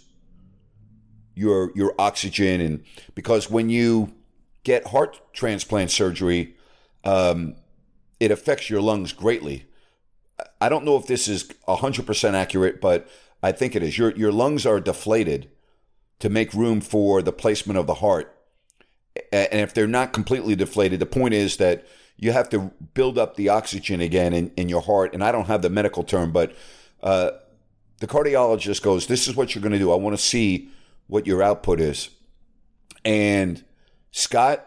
your 1.35 1.71
your 1.75 1.93
oxygen 1.99 2.61
and 2.61 2.83
because 3.13 3.49
when 3.49 3.69
you 3.69 4.13
get 4.63 4.87
heart 4.87 5.21
transplant 5.33 5.91
surgery 5.91 6.55
um, 7.03 7.55
it 8.19 8.31
affects 8.31 8.69
your 8.69 8.81
lungs 8.81 9.13
greatly 9.13 9.65
i 10.59 10.69
don't 10.69 10.85
know 10.85 10.97
if 10.97 11.05
this 11.07 11.27
is 11.27 11.43
100% 11.67 12.33
accurate 12.33 12.81
but 12.81 13.07
i 13.45 13.51
think 13.51 13.75
it 13.75 13.83
is 13.83 13.97
your 13.97 14.11
your 14.15 14.31
lungs 14.31 14.65
are 14.65 14.79
deflated 14.79 15.49
to 16.19 16.29
make 16.29 16.53
room 16.53 16.81
for 16.81 17.21
the 17.21 17.31
placement 17.31 17.77
of 17.77 17.87
the 17.87 17.95
heart 17.95 18.35
and 19.31 19.61
if 19.61 19.73
they're 19.73 19.87
not 19.87 20.13
completely 20.13 20.55
deflated, 20.55 20.99
the 20.99 21.05
point 21.05 21.33
is 21.33 21.57
that 21.57 21.85
you 22.17 22.31
have 22.31 22.49
to 22.49 22.71
build 22.93 23.17
up 23.17 23.35
the 23.35 23.49
oxygen 23.49 24.01
again 24.01 24.33
in, 24.33 24.51
in 24.57 24.69
your 24.69 24.81
heart. 24.81 25.13
And 25.13 25.23
I 25.23 25.31
don't 25.31 25.47
have 25.47 25.61
the 25.61 25.69
medical 25.69 26.03
term, 26.03 26.31
but 26.31 26.55
uh, 27.01 27.31
the 27.99 28.07
cardiologist 28.07 28.81
goes, 28.81 29.07
This 29.07 29.27
is 29.27 29.35
what 29.35 29.55
you're 29.55 29.61
going 29.61 29.73
to 29.73 29.79
do. 29.79 29.91
I 29.91 29.95
want 29.95 30.17
to 30.17 30.21
see 30.21 30.69
what 31.07 31.27
your 31.27 31.41
output 31.41 31.79
is. 31.79 32.09
And 33.03 33.63
Scot 34.11 34.65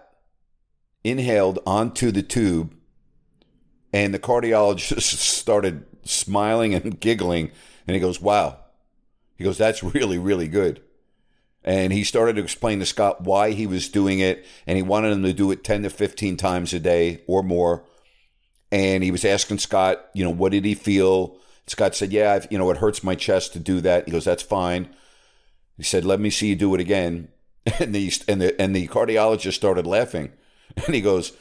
inhaled 1.05 1.59
onto 1.67 2.11
the 2.11 2.23
tube, 2.23 2.75
and 3.93 4.15
the 4.15 4.19
cardiologist 4.19 5.01
started 5.03 5.85
smiling 6.05 6.75
and 6.75 6.99
giggling. 7.01 7.51
And 7.87 7.95
he 7.95 8.01
goes, 8.01 8.21
Wow. 8.21 8.61
He 9.39 9.45
goes, 9.45 9.57
That's 9.57 9.83
really, 9.83 10.19
really 10.19 10.49
good. 10.49 10.83
And 11.65 11.93
he 11.93 12.05
started 12.05 12.37
to 12.37 12.43
explain 12.43 12.81
to 12.81 12.87
Scot 12.87 13.23
why 13.23 13.53
he 13.53 13.67
was 13.67 13.89
doing 13.89 14.21
it. 14.21 14.45
And 14.67 14.77
he 14.77 14.83
wanted 14.83 15.13
him 15.13 15.23
to 15.23 15.33
do 15.33 15.51
it 15.51 15.65
10 15.65 15.85
to 15.85 15.91
15 15.91 16.37
times 16.37 16.73
a 16.73 16.81
day 16.81 17.23
or 17.27 17.43
more. 17.43 17.85
And 18.71 19.03
he 19.03 19.11
was 19.11 19.25
asking 19.25 19.59
Scot, 19.59 20.07
you 20.13 20.25
know, 20.25 20.31
what 20.31 20.53
did 20.53 20.65
he 20.65 20.75
feel? 20.75 21.37
Scot 21.67 21.95
said, 21.95 22.13
Yeah, 22.13 22.33
I've, 22.35 22.49
you 22.51 22.59
know, 22.59 22.71
it 22.71 22.79
hurts 22.79 23.03
my 23.03 23.15
chest 23.15 23.53
to 23.55 23.59
do 23.59 23.81
that. 23.81 24.07
He 24.07 24.13
goes, 24.13 24.25
That's 24.25 24.43
fine. 24.43 24.89
He 25.77 25.83
said, 25.85 26.05
Let 26.05 26.21
me 26.21 26.31
see 26.31 26.49
you 26.49 26.57
do 26.57 26.75
it 26.75 26.81
again. 26.81 27.29
And 27.81 27.95
the, 27.95 28.11
and 28.27 28.41
the, 28.41 28.59
and 28.59 28.75
the 28.75 28.89
cardiologist 28.89 29.53
started 29.53 29.87
laughing. 29.87 30.33
And 30.87 30.95
he 30.95 31.01
goes, 31.01 31.33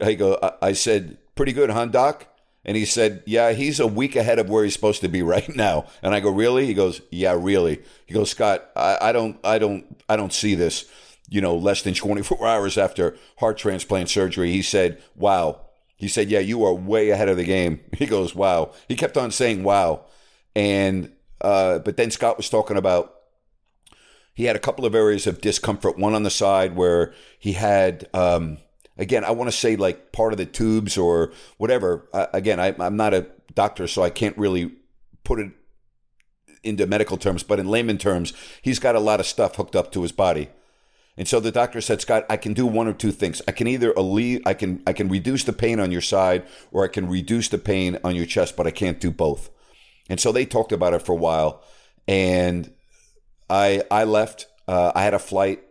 I 0.00 0.14
go, 0.14 0.38
I, 0.42 0.68
I 0.68 0.72
said, 0.72 1.18
Pretty 1.34 1.52
good, 1.52 1.68
huh, 1.68 1.86
Doc? 1.86 2.26
And 2.64 2.76
he 2.76 2.84
said, 2.84 3.22
Yeah, 3.26 3.52
he's 3.52 3.80
a 3.80 3.86
week 3.86 4.16
ahead 4.16 4.38
of 4.38 4.48
where 4.48 4.64
he's 4.64 4.72
supposed 4.74 5.00
to 5.02 5.08
be 5.08 5.22
right 5.34 5.54
now. 5.54 5.86
And 6.02 6.14
I 6.14 6.20
go, 6.20 6.30
Really? 6.30 6.66
He 6.66 6.74
goes, 6.74 7.00
Yeah, 7.10 7.36
really. 7.38 7.82
He 8.06 8.14
goes, 8.14 8.30
Scot, 8.30 8.70
I, 8.74 8.98
I 9.00 9.12
don't 9.12 9.38
I 9.44 9.58
don't 9.58 10.02
I 10.08 10.16
don't 10.16 10.32
see 10.32 10.54
this, 10.54 10.86
you 11.28 11.40
know, 11.40 11.56
less 11.56 11.82
than 11.82 11.94
24 11.94 12.46
hours 12.46 12.78
after 12.78 13.16
heart 13.38 13.58
transplant 13.58 14.10
surgery. 14.10 14.50
He 14.50 14.62
said, 14.62 15.02
Wow. 15.14 15.60
He 15.96 16.08
said, 16.08 16.30
Yeah, 16.30 16.40
you 16.40 16.64
are 16.64 16.74
way 16.74 17.10
ahead 17.10 17.28
of 17.28 17.36
the 17.36 17.44
game. 17.44 17.80
He 17.96 18.06
goes, 18.06 18.34
Wow. 18.34 18.72
He 18.88 18.96
kept 18.96 19.16
on 19.16 19.30
saying 19.30 19.62
wow. 19.62 20.06
And 20.56 21.12
uh, 21.40 21.80
but 21.80 21.96
then 21.96 22.10
Scot 22.10 22.36
was 22.36 22.48
talking 22.48 22.76
about 22.76 23.14
he 24.34 24.44
had 24.44 24.56
a 24.56 24.60
couple 24.60 24.84
of 24.84 24.94
areas 24.94 25.26
of 25.26 25.40
discomfort, 25.40 25.96
one 25.96 26.14
on 26.14 26.24
the 26.24 26.30
side 26.30 26.74
where 26.74 27.14
he 27.38 27.52
had 27.52 28.08
um, 28.12 28.58
again, 28.96 29.24
I 29.24 29.30
want 29.32 29.50
to 29.50 29.56
say 29.56 29.76
like 29.76 30.12
part 30.12 30.32
of 30.32 30.38
the 30.38 30.46
tubes 30.46 30.96
or 30.96 31.32
whatever. 31.56 32.08
Uh, 32.12 32.26
again, 32.32 32.60
I, 32.60 32.74
I'm 32.78 32.96
not 32.96 33.14
a 33.14 33.26
doctor, 33.54 33.86
so 33.86 34.02
I 34.02 34.10
can't 34.10 34.36
really 34.38 34.72
put 35.24 35.40
it 35.40 35.52
into 36.62 36.86
medical 36.86 37.16
terms, 37.16 37.42
but 37.42 37.60
in 37.60 37.68
layman 37.68 37.98
terms, 37.98 38.32
he's 38.62 38.78
got 38.78 38.96
a 38.96 39.00
lot 39.00 39.20
of 39.20 39.26
stuff 39.26 39.56
hooked 39.56 39.76
up 39.76 39.92
to 39.92 40.02
his 40.02 40.12
body. 40.12 40.48
And 41.16 41.28
so 41.28 41.38
the 41.38 41.52
doctor 41.52 41.80
said, 41.80 42.00
Scot, 42.00 42.26
I 42.28 42.36
can 42.36 42.54
do 42.54 42.66
one 42.66 42.88
or 42.88 42.92
two 42.92 43.12
things. 43.12 43.40
I 43.46 43.52
can 43.52 43.68
either 43.68 43.92
alleviate, 43.92 44.46
I 44.46 44.54
can, 44.54 44.82
I 44.86 44.92
can 44.92 45.08
reduce 45.08 45.44
the 45.44 45.52
pain 45.52 45.78
on 45.78 45.92
your 45.92 46.00
side, 46.00 46.44
or 46.72 46.84
I 46.84 46.88
can 46.88 47.08
reduce 47.08 47.48
the 47.48 47.58
pain 47.58 47.98
on 48.02 48.16
your 48.16 48.26
chest, 48.26 48.56
but 48.56 48.66
I 48.66 48.72
can't 48.72 49.00
do 49.00 49.10
both. 49.10 49.50
And 50.10 50.18
so 50.18 50.32
they 50.32 50.44
talked 50.44 50.72
about 50.72 50.92
it 50.92 51.02
for 51.02 51.12
a 51.12 51.16
while, 51.16 51.62
and 52.08 52.72
I, 53.48 53.82
I 53.90 54.04
left. 54.04 54.48
Uh, 54.66 54.90
I 54.94 55.04
had 55.04 55.14
a 55.14 55.18
flight 55.18 55.62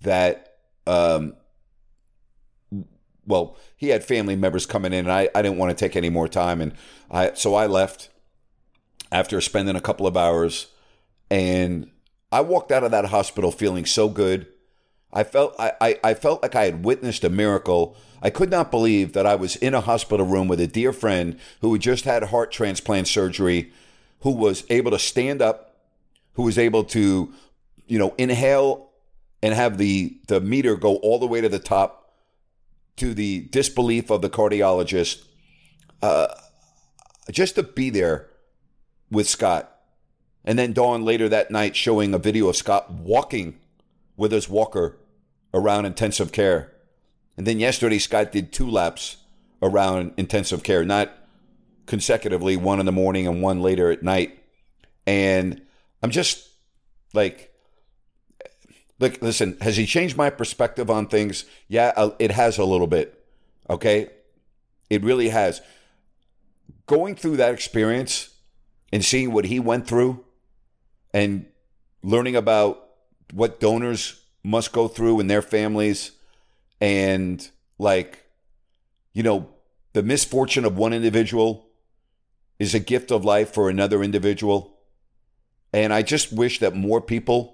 that 0.00 0.56
um, 0.86 1.34
well, 3.26 3.56
he 3.76 3.88
had 3.88 4.04
family 4.04 4.36
members 4.36 4.66
coming 4.66 4.92
in, 4.92 5.00
and 5.00 5.12
I, 5.12 5.28
I 5.34 5.42
didn't 5.42 5.58
want 5.58 5.76
to 5.76 5.84
take 5.84 5.96
any 5.96 6.10
more 6.10 6.28
time, 6.28 6.60
and 6.60 6.72
I 7.10 7.32
so 7.34 7.54
I 7.54 7.66
left 7.66 8.10
after 9.10 9.40
spending 9.40 9.76
a 9.76 9.80
couple 9.80 10.06
of 10.06 10.16
hours, 10.16 10.68
and 11.30 11.90
I 12.32 12.40
walked 12.40 12.72
out 12.72 12.84
of 12.84 12.90
that 12.90 13.06
hospital 13.06 13.50
feeling 13.50 13.86
so 13.86 14.08
good. 14.08 14.46
I 15.12 15.22
felt 15.22 15.54
I, 15.58 15.72
I, 15.80 16.00
I 16.02 16.14
felt 16.14 16.42
like 16.42 16.56
I 16.56 16.64
had 16.64 16.84
witnessed 16.84 17.24
a 17.24 17.30
miracle. 17.30 17.96
I 18.20 18.30
could 18.30 18.50
not 18.50 18.70
believe 18.70 19.12
that 19.12 19.26
I 19.26 19.36
was 19.36 19.56
in 19.56 19.74
a 19.74 19.80
hospital 19.80 20.26
room 20.26 20.48
with 20.48 20.60
a 20.60 20.66
dear 20.66 20.92
friend 20.92 21.38
who 21.60 21.72
had 21.72 21.82
just 21.82 22.04
had 22.04 22.24
heart 22.24 22.50
transplant 22.50 23.06
surgery, 23.06 23.72
who 24.20 24.30
was 24.30 24.64
able 24.70 24.90
to 24.90 24.98
stand 24.98 25.40
up, 25.40 25.76
who 26.32 26.42
was 26.42 26.58
able 26.58 26.84
to, 26.84 27.32
you 27.86 27.98
know, 27.98 28.14
inhale 28.18 28.90
and 29.42 29.54
have 29.54 29.78
the 29.78 30.18
the 30.26 30.40
meter 30.40 30.74
go 30.74 30.96
all 30.96 31.18
the 31.18 31.26
way 31.26 31.40
to 31.40 31.48
the 31.48 31.58
top 31.58 32.03
to 32.96 33.14
the 33.14 33.40
disbelief 33.50 34.10
of 34.10 34.22
the 34.22 34.30
cardiologist, 34.30 35.24
uh, 36.02 36.28
just 37.30 37.54
to 37.56 37.62
be 37.62 37.90
there 37.90 38.28
with 39.10 39.28
Scot. 39.28 39.70
And 40.44 40.58
then 40.58 40.72
Dawn 40.72 41.04
later 41.04 41.28
that 41.28 41.50
night 41.50 41.74
showing 41.74 42.12
a 42.12 42.18
video 42.18 42.48
of 42.48 42.56
Scot 42.56 42.90
walking 42.90 43.58
with 44.16 44.32
his 44.32 44.48
walker 44.48 44.98
around 45.52 45.86
intensive 45.86 46.32
care. 46.32 46.72
And 47.36 47.46
then 47.46 47.58
yesterday, 47.58 47.98
Scot 47.98 48.30
did 48.30 48.52
two 48.52 48.68
laps 48.68 49.16
around 49.62 50.12
intensive 50.16 50.62
care, 50.62 50.84
not 50.84 51.10
consecutively, 51.86 52.56
one 52.56 52.80
in 52.80 52.86
the 52.86 52.92
morning 52.92 53.26
and 53.26 53.42
one 53.42 53.60
later 53.60 53.90
at 53.90 54.02
night. 54.02 54.38
And 55.06 55.62
I'm 56.02 56.10
just 56.10 56.48
like, 57.12 57.53
Look, 58.98 59.20
listen, 59.20 59.56
has 59.60 59.76
he 59.76 59.86
changed 59.86 60.16
my 60.16 60.30
perspective 60.30 60.90
on 60.90 61.08
things? 61.08 61.44
Yeah, 61.68 62.10
it 62.18 62.30
has 62.30 62.58
a 62.58 62.64
little 62.64 62.86
bit. 62.86 63.24
Okay? 63.68 64.10
It 64.88 65.02
really 65.02 65.30
has. 65.30 65.60
Going 66.86 67.16
through 67.16 67.38
that 67.38 67.52
experience 67.52 68.30
and 68.92 69.04
seeing 69.04 69.32
what 69.32 69.46
he 69.46 69.58
went 69.58 69.88
through 69.88 70.24
and 71.12 71.46
learning 72.02 72.36
about 72.36 72.84
what 73.32 73.58
donors 73.58 74.20
must 74.42 74.72
go 74.72 74.86
through 74.86 75.18
in 75.20 75.26
their 75.26 75.42
families 75.42 76.12
and 76.80 77.50
like 77.78 78.24
you 79.14 79.22
know 79.22 79.48
the 79.94 80.02
misfortune 80.02 80.64
of 80.64 80.76
one 80.76 80.92
individual 80.92 81.66
is 82.58 82.74
a 82.74 82.78
gift 82.78 83.10
of 83.10 83.24
life 83.24 83.52
for 83.52 83.70
another 83.70 84.02
individual 84.02 84.76
and 85.72 85.92
i 85.92 86.02
just 86.02 86.32
wish 86.32 86.58
that 86.58 86.74
more 86.74 87.00
people 87.00 87.53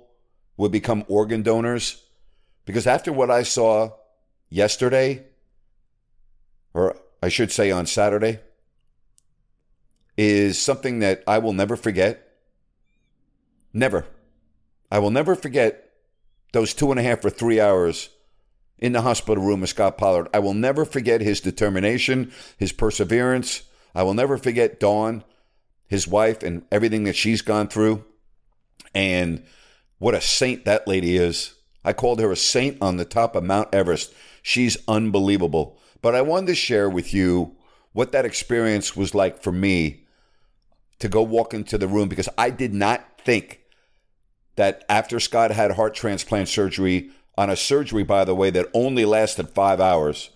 would 0.60 0.70
become 0.70 1.06
organ 1.08 1.42
donors? 1.42 2.02
Because 2.66 2.86
after 2.86 3.10
what 3.10 3.30
I 3.30 3.44
saw 3.44 3.92
yesterday, 4.50 5.24
or 6.74 6.98
I 7.22 7.30
should 7.30 7.50
say 7.50 7.70
on 7.70 7.86
Saturday, 7.86 8.40
is 10.18 10.58
something 10.58 10.98
that 10.98 11.24
I 11.26 11.38
will 11.38 11.54
never 11.54 11.76
forget. 11.76 12.36
Never. 13.72 14.04
I 14.90 14.98
will 14.98 15.10
never 15.10 15.34
forget 15.34 15.92
those 16.52 16.74
two 16.74 16.90
and 16.90 17.00
a 17.00 17.02
half 17.02 17.24
or 17.24 17.30
three 17.30 17.58
hours 17.58 18.10
in 18.78 18.92
the 18.92 19.00
hospital 19.00 19.42
room 19.42 19.62
with 19.62 19.70
Scot 19.70 19.96
Pollard. 19.96 20.28
I 20.34 20.40
will 20.40 20.52
never 20.52 20.84
forget 20.84 21.22
his 21.22 21.40
determination, 21.40 22.32
his 22.58 22.72
perseverance. 22.72 23.62
I 23.94 24.02
will 24.02 24.12
never 24.12 24.36
forget 24.36 24.78
Dawn, 24.78 25.24
his 25.86 26.06
wife, 26.06 26.42
and 26.42 26.66
everything 26.70 27.04
that 27.04 27.16
she's 27.16 27.40
gone 27.40 27.68
through. 27.68 28.04
And 28.94 29.42
what 30.00 30.14
a 30.14 30.20
saint 30.20 30.64
that 30.64 30.88
lady 30.88 31.16
is. 31.16 31.54
I 31.84 31.92
called 31.92 32.20
her 32.20 32.32
a 32.32 32.36
saint 32.36 32.78
on 32.80 32.96
the 32.96 33.04
top 33.04 33.36
of 33.36 33.44
Mount 33.44 33.72
Everest. 33.72 34.12
She's 34.42 34.78
unbelievable. 34.88 35.78
But 36.02 36.14
I 36.14 36.22
wanted 36.22 36.48
to 36.48 36.54
share 36.54 36.88
with 36.90 37.14
you 37.14 37.54
what 37.92 38.10
that 38.12 38.24
experience 38.24 38.96
was 38.96 39.14
like 39.14 39.42
for 39.42 39.52
me 39.52 40.06
to 41.00 41.08
go 41.08 41.22
walk 41.22 41.52
into 41.52 41.76
the 41.76 41.86
room 41.86 42.08
because 42.08 42.30
I 42.38 42.48
did 42.50 42.72
not 42.72 43.20
think 43.24 43.60
that 44.56 44.84
after 44.88 45.20
Scot 45.20 45.50
had 45.50 45.72
heart 45.72 45.94
transplant 45.94 46.48
surgery, 46.48 47.10
on 47.36 47.50
a 47.50 47.56
surgery, 47.56 48.02
by 48.02 48.24
the 48.24 48.34
way, 48.34 48.50
that 48.50 48.68
only 48.72 49.04
lasted 49.04 49.50
five 49.50 49.80
hours, 49.80 50.30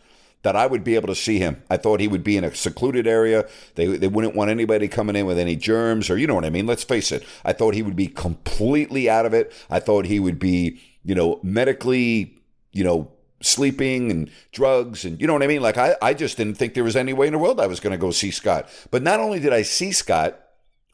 that 0.44 0.54
I 0.54 0.66
would 0.66 0.85
be 0.85 0.94
able 0.94 1.09
to 1.09 1.14
see 1.14 1.38
him. 1.38 1.62
I 1.70 1.78
thought 1.78 2.00
he 2.00 2.07
would 2.07 2.22
be 2.22 2.37
in 2.37 2.44
a 2.44 2.54
secluded 2.54 3.07
area. 3.07 3.48
They, 3.76 3.87
they 3.87 4.09
wouldn't 4.09 4.37
want 4.37 4.50
anybody 4.50 4.88
coming 4.88 5.16
in 5.16 5.24
with 5.24 5.38
any 5.38 5.57
germs 5.57 6.11
or, 6.11 6.18
you 6.18 6.26
know 6.26 6.35
what 6.35 6.44
I 6.44 6.50
mean? 6.50 6.66
Let's 6.66 6.85
face 6.85 7.11
it. 7.12 7.24
I 7.46 7.54
thought 7.54 7.72
he 7.72 7.83
would 7.83 7.96
be 7.96 8.09
completely 8.09 9.09
out 9.09 9.24
of 9.24 9.33
it. 9.33 9.52
I 9.70 9.80
thought 9.80 10.04
he 10.04 10.20
would 10.20 10.38
be, 10.38 10.80
you 11.02 11.14
know, 11.14 11.40
medically, 11.42 12.37
you 12.72 12.85
know, 12.85 13.11
sleeping 13.40 14.11
and 14.11 14.30
drugs 14.52 15.04
and 15.07 15.18
you 15.20 15.26
know 15.26 15.33
what 15.33 15.42
I 15.42 15.46
mean? 15.46 15.62
Like 15.62 15.78
I, 15.78 15.96
I 16.02 16.12
just 16.12 16.37
didn't 16.37 16.57
think 16.57 16.74
there 16.74 16.85
was 16.85 16.96
any 16.96 17.14
way 17.14 17.26
in 17.26 17.33
the 17.33 17.38
world 17.38 17.59
I 17.59 17.66
was 17.66 17.80
going 17.80 17.92
to 17.92 17.98
go 17.98 18.11
see 18.11 18.30
Scot. 18.30 18.68
But 18.90 19.02
not 19.02 19.20
only 19.20 19.40
did 19.40 19.52
I 19.52 19.62
see 19.62 19.92
Scot, 19.92 20.38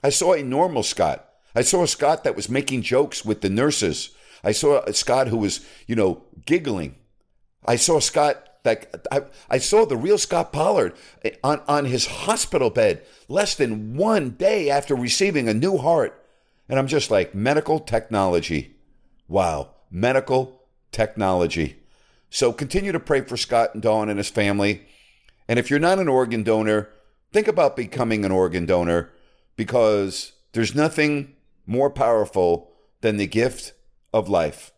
I 0.02 0.10
saw 0.10 0.34
a 0.34 0.44
normal 0.44 0.84
Scot. 0.84 1.28
I 1.56 1.62
saw 1.62 1.82
a 1.82 1.88
Scot 1.88 2.22
that 2.22 2.36
was 2.36 2.48
making 2.48 2.82
jokes 2.82 3.24
with 3.24 3.40
the 3.40 3.50
nurses. 3.50 4.10
I 4.44 4.52
saw 4.52 4.82
a 4.84 4.94
Scot 4.94 5.26
who 5.26 5.38
was, 5.38 5.66
you 5.88 5.96
know, 5.96 6.22
giggling. 6.46 6.94
I 7.66 7.74
saw 7.74 7.98
Scot 7.98 8.46
like 8.64 8.94
I, 9.10 9.22
I 9.48 9.58
saw 9.58 9.84
the 9.84 9.96
real 9.96 10.18
Scot 10.18 10.52
Pollard 10.52 10.94
on, 11.42 11.62
on 11.66 11.84
his 11.84 12.06
hospital 12.06 12.70
bed 12.70 13.02
less 13.28 13.54
than 13.54 13.96
one 13.96 14.30
day 14.30 14.70
after 14.70 14.94
receiving 14.94 15.48
a 15.48 15.54
new 15.54 15.78
heart. 15.78 16.16
And 16.68 16.78
I'm 16.78 16.86
just 16.86 17.10
like, 17.10 17.34
medical 17.34 17.80
technology. 17.80 18.76
Wow, 19.28 19.70
medical 19.90 20.62
technology. 20.92 21.76
So 22.30 22.52
continue 22.52 22.92
to 22.92 23.00
pray 23.00 23.22
for 23.22 23.36
Scot 23.36 23.74
and 23.74 23.82
Dawn 23.82 24.08
and 24.08 24.18
his 24.18 24.30
family. 24.30 24.86
And 25.48 25.58
if 25.58 25.68
you're 25.68 25.80
not 25.80 25.98
an 25.98 26.08
organ 26.08 26.44
donor, 26.44 26.90
think 27.32 27.48
about 27.48 27.76
becoming 27.76 28.24
an 28.24 28.30
organ 28.30 28.66
donor 28.66 29.10
because 29.56 30.32
there's 30.52 30.74
nothing 30.74 31.34
more 31.66 31.90
powerful 31.90 32.70
than 33.00 33.16
the 33.16 33.26
gift 33.26 33.72
of 34.12 34.28
life. 34.28 34.72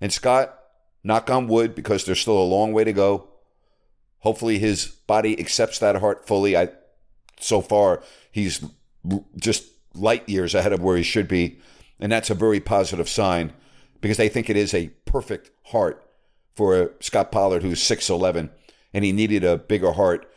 And 0.00 0.12
Scot, 0.12 0.58
knock 1.06 1.30
on 1.30 1.46
wood, 1.46 1.74
because 1.74 2.04
there's 2.04 2.20
still 2.20 2.38
a 2.38 2.44
long 2.44 2.72
way 2.72 2.84
to 2.84 2.92
go. 2.92 3.28
Hopefully, 4.20 4.58
his 4.58 4.86
body 4.86 5.38
accepts 5.38 5.78
that 5.78 5.96
heart 5.96 6.26
fully. 6.26 6.56
I, 6.56 6.70
so 7.38 7.60
far, 7.60 8.02
he's 8.30 8.64
just 9.36 9.64
light 9.94 10.28
years 10.28 10.54
ahead 10.54 10.72
of 10.72 10.82
where 10.82 10.96
he 10.96 11.02
should 11.02 11.28
be, 11.28 11.58
and 12.00 12.10
that's 12.10 12.30
a 12.30 12.34
very 12.34 12.60
positive 12.60 13.08
sign 13.08 13.52
because 14.00 14.20
I 14.20 14.28
think 14.28 14.50
it 14.50 14.56
is 14.56 14.74
a 14.74 14.88
perfect 15.04 15.50
heart 15.66 16.02
for 16.54 16.92
Scot 17.00 17.30
Pollard, 17.30 17.62
who's 17.62 17.80
6'11, 17.80 18.50
and 18.92 19.04
he 19.04 19.12
needed 19.12 19.44
a 19.44 19.58
bigger 19.58 19.92
heart 19.92 20.30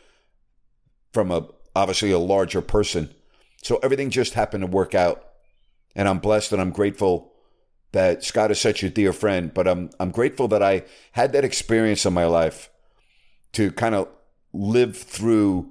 from 1.12 1.30
a 1.30 1.48
obviously 1.74 2.10
a 2.10 2.18
larger 2.18 2.60
person. 2.60 3.14
So 3.62 3.78
everything 3.82 4.10
just 4.10 4.34
happened 4.34 4.62
to 4.62 4.66
work 4.66 4.94
out. 4.94 5.24
And 5.94 6.08
I'm 6.08 6.18
blessed 6.18 6.52
and 6.52 6.60
I'm 6.60 6.70
grateful 6.70 7.29
that 7.92 8.24
Scot 8.24 8.50
is 8.50 8.60
such 8.60 8.82
a 8.82 8.90
dear 8.90 9.12
friend. 9.12 9.52
But 9.52 9.66
I'm 9.66 9.90
I'm 9.98 10.10
grateful 10.10 10.48
that 10.48 10.62
I 10.62 10.84
had 11.12 11.32
that 11.32 11.44
experience 11.44 12.06
in 12.06 12.12
my 12.12 12.26
life 12.26 12.70
to 13.52 13.72
kind 13.72 13.94
of 13.94 14.08
live 14.52 14.96
through 14.96 15.70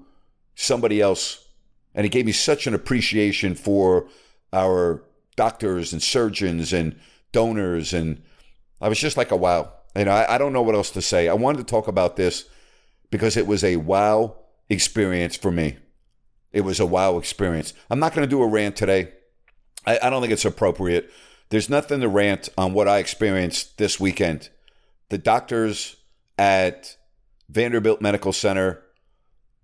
somebody 0.56 1.02
else. 1.02 1.48
And 1.96 2.06
it 2.06 2.10
gave 2.10 2.26
me 2.26 2.32
such 2.32 2.68
an 2.68 2.74
appreciation 2.74 3.56
for 3.56 4.08
our 4.54 5.04
doctors 5.36 5.94
and 5.94 6.02
surgeons 6.02 6.74
and 6.74 7.00
donors. 7.32 7.94
And 7.94 8.22
I 8.82 8.90
was 8.90 9.00
just 9.00 9.18
like 9.18 9.32
a 9.32 9.36
wow. 9.36 9.74
And 9.96 10.10
I, 10.10 10.26
I 10.30 10.38
don't 10.38 10.54
know 10.54 10.62
what 10.62 10.76
else 10.76 10.92
to 10.92 11.02
say. 11.02 11.28
I 11.28 11.34
wanted 11.34 11.60
to 11.60 11.64
talk 11.64 11.88
about 11.88 12.16
this 12.16 12.46
because 13.10 13.38
it 13.38 13.48
was 13.48 13.64
a 13.64 13.78
wow 13.78 14.36
experience 14.70 15.36
for 15.36 15.52
me. 15.52 15.78
It 16.52 16.62
was 16.62 16.80
a 16.80 16.86
wow 16.86 17.18
experience. 17.18 17.74
I'm 17.90 18.00
not 18.00 18.14
going 18.14 18.28
to 18.28 18.30
do 18.30 18.42
a 18.42 18.48
rant 18.48 18.76
today. 18.76 19.14
I, 19.86 20.00
I 20.04 20.10
don't 20.10 20.22
think 20.22 20.34
it's 20.34 20.46
appropriate. 20.46 21.12
There's 21.50 21.70
nothing 21.70 22.02
to 22.02 22.08
rant 22.08 22.50
on 22.58 22.74
what 22.74 22.88
I 22.88 23.00
experienced 23.00 23.78
this 23.80 24.00
weekend. 24.00 24.50
The 25.10 25.18
doctors 25.18 25.96
at 26.38 26.96
Vanderbilt 27.50 28.02
Medical 28.02 28.32
Center, 28.32 28.84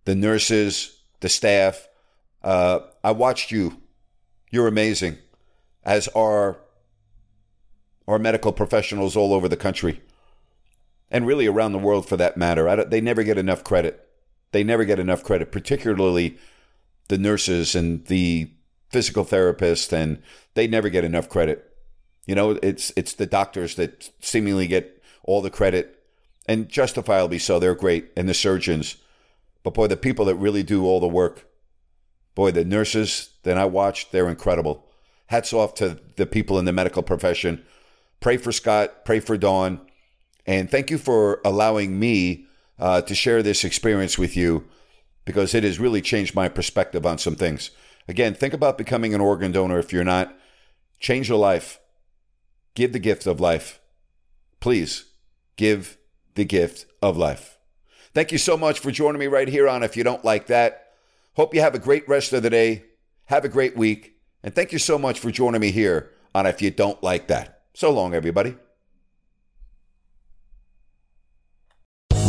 the 0.05 0.15
nurses, 0.15 0.99
the 1.19 1.29
staff. 1.29 1.87
Uh, 2.43 2.79
I 3.03 3.11
watched 3.11 3.51
you. 3.51 3.81
You're 4.49 4.67
amazing, 4.67 5.17
as 5.83 6.07
are 6.09 6.57
our 8.07 8.17
medical 8.17 8.51
professionals 8.51 9.15
all 9.15 9.33
over 9.33 9.47
the 9.47 9.57
country, 9.57 10.01
and 11.11 11.27
really 11.27 11.47
around 11.47 11.71
the 11.71 11.79
world 11.79 12.07
for 12.07 12.17
that 12.17 12.37
matter. 12.37 12.83
they 12.85 13.01
never 13.01 13.23
get 13.23 13.37
enough 13.37 13.63
credit. 13.63 14.07
They 14.51 14.63
never 14.63 14.85
get 14.85 14.99
enough 14.99 15.23
credit, 15.23 15.51
particularly 15.51 16.37
the 17.09 17.17
nurses 17.17 17.75
and 17.75 18.05
the 18.05 18.51
physical 18.89 19.25
therapists, 19.25 19.91
and 19.91 20.21
they 20.53 20.67
never 20.67 20.89
get 20.89 21.03
enough 21.03 21.29
credit. 21.29 21.74
You 22.25 22.35
know, 22.35 22.51
it's 22.51 22.91
it's 22.95 23.13
the 23.13 23.25
doctors 23.25 23.75
that 23.75 24.11
seemingly 24.19 24.67
get 24.67 25.01
all 25.23 25.41
the 25.41 25.49
credit, 25.49 26.03
and 26.47 26.69
justifiably 26.69 27.39
so. 27.39 27.59
They're 27.59 27.75
great, 27.75 28.11
and 28.17 28.27
the 28.27 28.33
surgeons. 28.33 28.97
But 29.63 29.73
boy, 29.73 29.87
the 29.87 29.97
people 29.97 30.25
that 30.25 30.35
really 30.35 30.63
do 30.63 30.85
all 30.85 30.99
the 30.99 31.07
work, 31.07 31.47
boy, 32.35 32.51
the 32.51 32.65
nurses 32.65 33.29
that 33.43 33.57
I 33.57 33.65
watched, 33.65 34.11
they're 34.11 34.29
incredible. 34.29 34.85
Hats 35.27 35.53
off 35.53 35.73
to 35.75 35.99
the 36.17 36.25
people 36.25 36.59
in 36.59 36.65
the 36.65 36.73
medical 36.73 37.01
profession. 37.01 37.65
Pray 38.19 38.37
for 38.37 38.51
Scot, 38.51 39.05
pray 39.05 39.19
for 39.19 39.37
Dawn, 39.37 39.81
and 40.45 40.69
thank 40.69 40.91
you 40.91 40.97
for 40.97 41.41
allowing 41.43 41.99
me 41.99 42.45
uh, 42.79 43.01
to 43.01 43.15
share 43.15 43.41
this 43.41 43.63
experience 43.63 44.17
with 44.17 44.35
you 44.37 44.65
because 45.25 45.55
it 45.55 45.63
has 45.63 45.79
really 45.79 46.01
changed 46.01 46.35
my 46.35 46.47
perspective 46.47 47.05
on 47.05 47.17
some 47.17 47.35
things. 47.35 47.71
Again, 48.07 48.35
think 48.35 48.53
about 48.53 48.77
becoming 48.77 49.13
an 49.13 49.21
organ 49.21 49.51
donor 49.51 49.79
if 49.79 49.91
you're 49.91 50.03
not. 50.03 50.35
Change 50.99 51.29
your 51.29 51.39
life. 51.39 51.79
Give 52.75 52.93
the 52.93 52.99
gift 52.99 53.25
of 53.25 53.39
life. 53.39 53.79
Please 54.59 55.05
give 55.55 55.97
the 56.35 56.45
gift 56.45 56.85
of 57.01 57.17
life. 57.17 57.57
Thank 58.13 58.31
you 58.31 58.37
so 58.37 58.57
much 58.57 58.79
for 58.79 58.91
joining 58.91 59.19
me 59.19 59.27
right 59.27 59.47
here 59.47 59.67
on 59.67 59.83
If 59.83 59.97
You 59.97 60.03
Don't 60.03 60.23
Like 60.23 60.47
That. 60.47 60.93
Hope 61.35 61.53
you 61.53 61.61
have 61.61 61.75
a 61.75 61.79
great 61.79 62.07
rest 62.07 62.33
of 62.33 62.43
the 62.43 62.49
day. 62.49 62.85
Have 63.25 63.43
a 63.45 63.49
great 63.49 63.75
week. 63.75 64.17
And 64.43 64.53
thank 64.53 64.71
you 64.71 64.79
so 64.79 64.97
much 64.97 65.19
for 65.19 65.31
joining 65.31 65.61
me 65.61 65.71
here 65.71 66.11
on 66.33 66.45
If 66.45 66.61
You 66.61 66.71
Don't 66.71 67.01
Like 67.01 67.27
That. 67.27 67.61
So 67.73 67.91
long, 67.91 68.13
everybody. 68.13 68.55